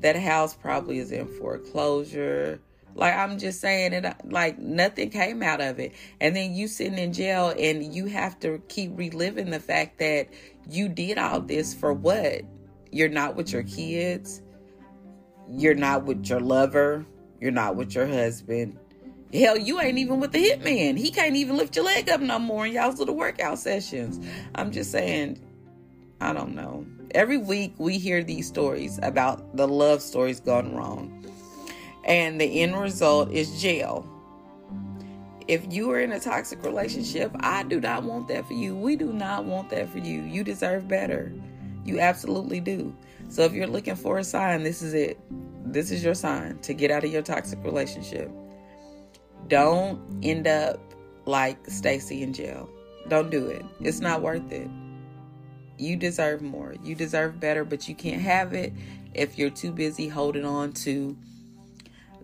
That 0.00 0.16
house 0.16 0.54
probably 0.54 0.98
is 0.98 1.12
in 1.12 1.26
foreclosure. 1.38 2.60
Like 2.98 3.14
I'm 3.14 3.38
just 3.38 3.60
saying 3.60 3.92
it 3.92 4.04
like 4.24 4.58
nothing 4.58 5.10
came 5.10 5.40
out 5.40 5.60
of 5.60 5.78
it. 5.78 5.92
And 6.20 6.34
then 6.34 6.54
you 6.54 6.66
sitting 6.66 6.98
in 6.98 7.12
jail 7.12 7.54
and 7.56 7.94
you 7.94 8.06
have 8.06 8.38
to 8.40 8.60
keep 8.68 8.90
reliving 8.98 9.50
the 9.50 9.60
fact 9.60 10.00
that 10.00 10.28
you 10.68 10.88
did 10.88 11.16
all 11.16 11.40
this 11.40 11.72
for 11.72 11.92
what? 11.92 12.42
You're 12.90 13.08
not 13.08 13.36
with 13.36 13.52
your 13.52 13.62
kids. 13.62 14.42
You're 15.48 15.76
not 15.76 16.04
with 16.04 16.28
your 16.28 16.40
lover. 16.40 17.06
You're 17.40 17.52
not 17.52 17.76
with 17.76 17.94
your 17.94 18.06
husband. 18.06 18.76
Hell, 19.32 19.56
you 19.56 19.80
ain't 19.80 19.98
even 19.98 20.18
with 20.18 20.32
the 20.32 20.42
hitman. 20.42 20.98
He 20.98 21.12
can't 21.12 21.36
even 21.36 21.56
lift 21.56 21.76
your 21.76 21.84
leg 21.84 22.08
up 22.08 22.20
no 22.20 22.40
more 22.40 22.66
in 22.66 22.72
y'all's 22.72 22.98
little 22.98 23.14
workout 23.14 23.60
sessions. 23.60 24.18
I'm 24.56 24.72
just 24.72 24.90
saying, 24.90 25.40
I 26.20 26.32
don't 26.32 26.54
know. 26.54 26.84
Every 27.12 27.38
week 27.38 27.74
we 27.78 27.98
hear 27.98 28.24
these 28.24 28.48
stories 28.48 28.98
about 29.02 29.56
the 29.56 29.68
love 29.68 30.02
stories 30.02 30.40
gone 30.40 30.74
wrong. 30.74 31.17
And 32.08 32.40
the 32.40 32.62
end 32.62 32.74
result 32.80 33.30
is 33.30 33.60
jail. 33.60 34.06
If 35.46 35.70
you 35.72 35.90
are 35.90 36.00
in 36.00 36.12
a 36.12 36.20
toxic 36.20 36.62
relationship, 36.64 37.30
I 37.40 37.62
do 37.62 37.80
not 37.80 38.02
want 38.02 38.28
that 38.28 38.46
for 38.46 38.54
you. 38.54 38.74
We 38.74 38.96
do 38.96 39.12
not 39.12 39.44
want 39.44 39.70
that 39.70 39.90
for 39.90 39.98
you. 39.98 40.22
You 40.22 40.42
deserve 40.42 40.88
better. 40.88 41.32
You 41.84 42.00
absolutely 42.00 42.60
do. 42.60 42.94
So 43.28 43.42
if 43.42 43.52
you're 43.52 43.66
looking 43.66 43.94
for 43.94 44.18
a 44.18 44.24
sign, 44.24 44.62
this 44.62 44.82
is 44.82 44.94
it. 44.94 45.20
This 45.70 45.90
is 45.90 46.02
your 46.02 46.14
sign 46.14 46.58
to 46.60 46.72
get 46.72 46.90
out 46.90 47.04
of 47.04 47.12
your 47.12 47.22
toxic 47.22 47.62
relationship. 47.62 48.30
Don't 49.48 50.00
end 50.22 50.46
up 50.46 50.80
like 51.26 51.58
Stacey 51.68 52.22
in 52.22 52.32
jail. 52.32 52.68
Don't 53.08 53.30
do 53.30 53.46
it. 53.48 53.64
It's 53.80 54.00
not 54.00 54.22
worth 54.22 54.50
it. 54.50 54.68
You 55.76 55.96
deserve 55.96 56.40
more. 56.40 56.74
You 56.82 56.94
deserve 56.94 57.38
better, 57.38 57.64
but 57.64 57.86
you 57.86 57.94
can't 57.94 58.22
have 58.22 58.54
it 58.54 58.72
if 59.14 59.38
you're 59.38 59.50
too 59.50 59.72
busy 59.72 60.08
holding 60.08 60.44
on 60.44 60.72
to 60.72 61.16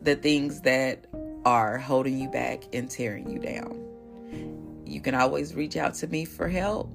the 0.04 0.16
things 0.16 0.60
that 0.62 1.06
are 1.44 1.78
holding 1.78 2.18
you 2.18 2.28
back 2.30 2.64
and 2.72 2.90
tearing 2.90 3.30
you 3.30 3.38
down. 3.38 3.80
You 4.86 5.00
can 5.00 5.14
always 5.14 5.54
reach 5.54 5.76
out 5.76 5.94
to 5.96 6.06
me 6.06 6.24
for 6.24 6.48
help. 6.48 6.90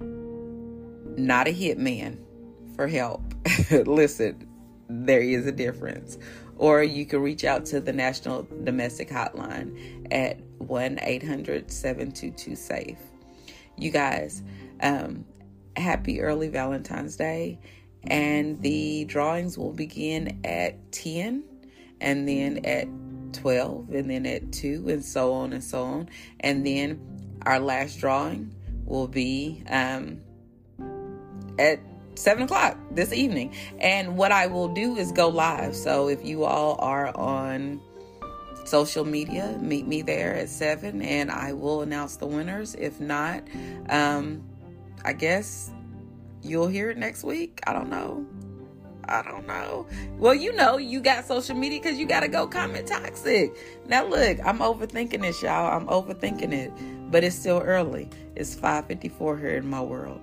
Not 0.00 1.48
a 1.48 1.52
hitman 1.52 2.18
for 2.76 2.86
help. 2.86 3.22
Listen, 3.70 4.48
there 4.88 5.20
is 5.20 5.46
a 5.46 5.52
difference. 5.52 6.18
Or 6.56 6.82
you 6.82 7.04
can 7.04 7.20
reach 7.20 7.44
out 7.44 7.64
to 7.66 7.80
the 7.80 7.92
National 7.92 8.46
Domestic 8.62 9.10
Hotline 9.10 10.06
at 10.12 10.40
1 10.58 10.98
800 11.02 11.70
722 11.70 12.54
SAFE. 12.54 12.96
You 13.76 13.90
guys, 13.90 14.42
um, 14.80 15.24
happy 15.76 16.20
early 16.20 16.48
Valentine's 16.48 17.16
Day. 17.16 17.58
And 18.06 18.60
the 18.60 19.04
drawings 19.06 19.58
will 19.58 19.72
begin 19.72 20.40
at 20.44 20.92
10 20.92 21.42
and 22.04 22.28
then 22.28 22.64
at 22.66 22.86
12 23.32 23.90
and 23.90 24.10
then 24.10 24.26
at 24.26 24.52
2 24.52 24.88
and 24.88 25.04
so 25.04 25.32
on 25.32 25.52
and 25.52 25.64
so 25.64 25.82
on. 25.82 26.08
And 26.40 26.64
then 26.64 27.00
our 27.46 27.58
last 27.58 27.98
drawing 27.98 28.54
will 28.84 29.08
be 29.08 29.64
um, 29.68 30.20
at 31.58 31.80
7 32.14 32.44
o'clock 32.44 32.76
this 32.90 33.12
evening. 33.12 33.54
And 33.80 34.16
what 34.16 34.32
I 34.32 34.46
will 34.46 34.68
do 34.68 34.96
is 34.96 35.12
go 35.12 35.28
live. 35.28 35.74
So 35.74 36.08
if 36.08 36.24
you 36.24 36.44
all 36.44 36.76
are 36.78 37.16
on 37.16 37.80
social 38.64 39.04
media, 39.06 39.58
meet 39.60 39.86
me 39.86 40.02
there 40.02 40.34
at 40.34 40.50
7 40.50 41.00
and 41.00 41.30
I 41.30 41.54
will 41.54 41.80
announce 41.80 42.16
the 42.16 42.26
winners. 42.26 42.74
If 42.74 43.00
not, 43.00 43.42
um, 43.88 44.44
I 45.06 45.14
guess 45.14 45.70
you'll 46.42 46.68
hear 46.68 46.90
it 46.90 46.98
next 46.98 47.24
week. 47.24 47.60
I 47.66 47.72
don't 47.72 47.88
know. 47.88 48.26
I 49.08 49.22
don't 49.22 49.46
know. 49.46 49.86
Well, 50.18 50.34
you 50.34 50.52
know, 50.52 50.76
you 50.76 51.00
got 51.00 51.24
social 51.24 51.56
media 51.56 51.80
because 51.80 51.98
you 51.98 52.06
got 52.06 52.20
to 52.20 52.28
go 52.28 52.46
comment 52.46 52.86
toxic. 52.86 53.54
Now, 53.86 54.06
look, 54.06 54.38
I'm 54.44 54.58
overthinking 54.58 55.20
this, 55.20 55.42
y'all. 55.42 55.76
I'm 55.76 55.86
overthinking 55.88 56.52
it, 56.52 56.72
but 57.10 57.24
it's 57.24 57.36
still 57.36 57.60
early. 57.60 58.08
It's 58.36 58.54
5:54 58.54 59.38
here 59.38 59.56
in 59.56 59.68
my 59.68 59.80
world. 59.80 60.20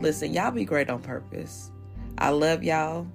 Listen, 0.00 0.32
y'all 0.32 0.50
be 0.50 0.64
great 0.64 0.90
on 0.90 1.00
purpose. 1.00 1.70
I 2.18 2.30
love 2.30 2.62
y'all. 2.62 3.06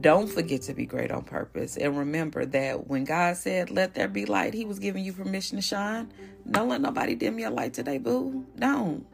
Don't 0.00 0.28
forget 0.28 0.62
to 0.62 0.74
be 0.74 0.84
great 0.84 1.12
on 1.12 1.22
purpose. 1.22 1.76
And 1.76 1.96
remember 1.96 2.44
that 2.46 2.88
when 2.88 3.04
God 3.04 3.36
said, 3.36 3.70
Let 3.70 3.94
there 3.94 4.08
be 4.08 4.26
light, 4.26 4.52
He 4.52 4.64
was 4.64 4.78
giving 4.78 5.04
you 5.04 5.12
permission 5.12 5.56
to 5.56 5.62
shine. 5.62 6.12
Don't 6.50 6.68
let 6.68 6.80
nobody 6.80 7.14
dim 7.14 7.38
your 7.38 7.50
light 7.50 7.72
today, 7.72 7.98
boo. 7.98 8.44
Don't. 8.58 9.06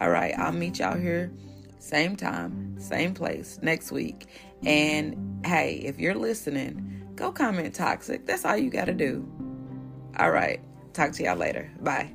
All 0.00 0.10
right, 0.10 0.32
I'll 0.38 0.52
meet 0.52 0.78
y'all 0.78 0.96
here 0.96 1.32
same 1.82 2.14
time, 2.14 2.76
same 2.78 3.12
place 3.12 3.58
next 3.60 3.90
week. 3.90 4.28
And 4.64 5.44
hey, 5.44 5.82
if 5.84 5.98
you're 5.98 6.14
listening, 6.14 7.10
go 7.16 7.32
comment 7.32 7.74
toxic. 7.74 8.24
That's 8.24 8.44
all 8.44 8.56
you 8.56 8.70
got 8.70 8.84
to 8.84 8.94
do. 8.94 9.28
All 10.18 10.30
right. 10.30 10.60
Talk 10.92 11.12
to 11.12 11.24
y'all 11.24 11.36
later. 11.36 11.70
Bye. 11.80 12.14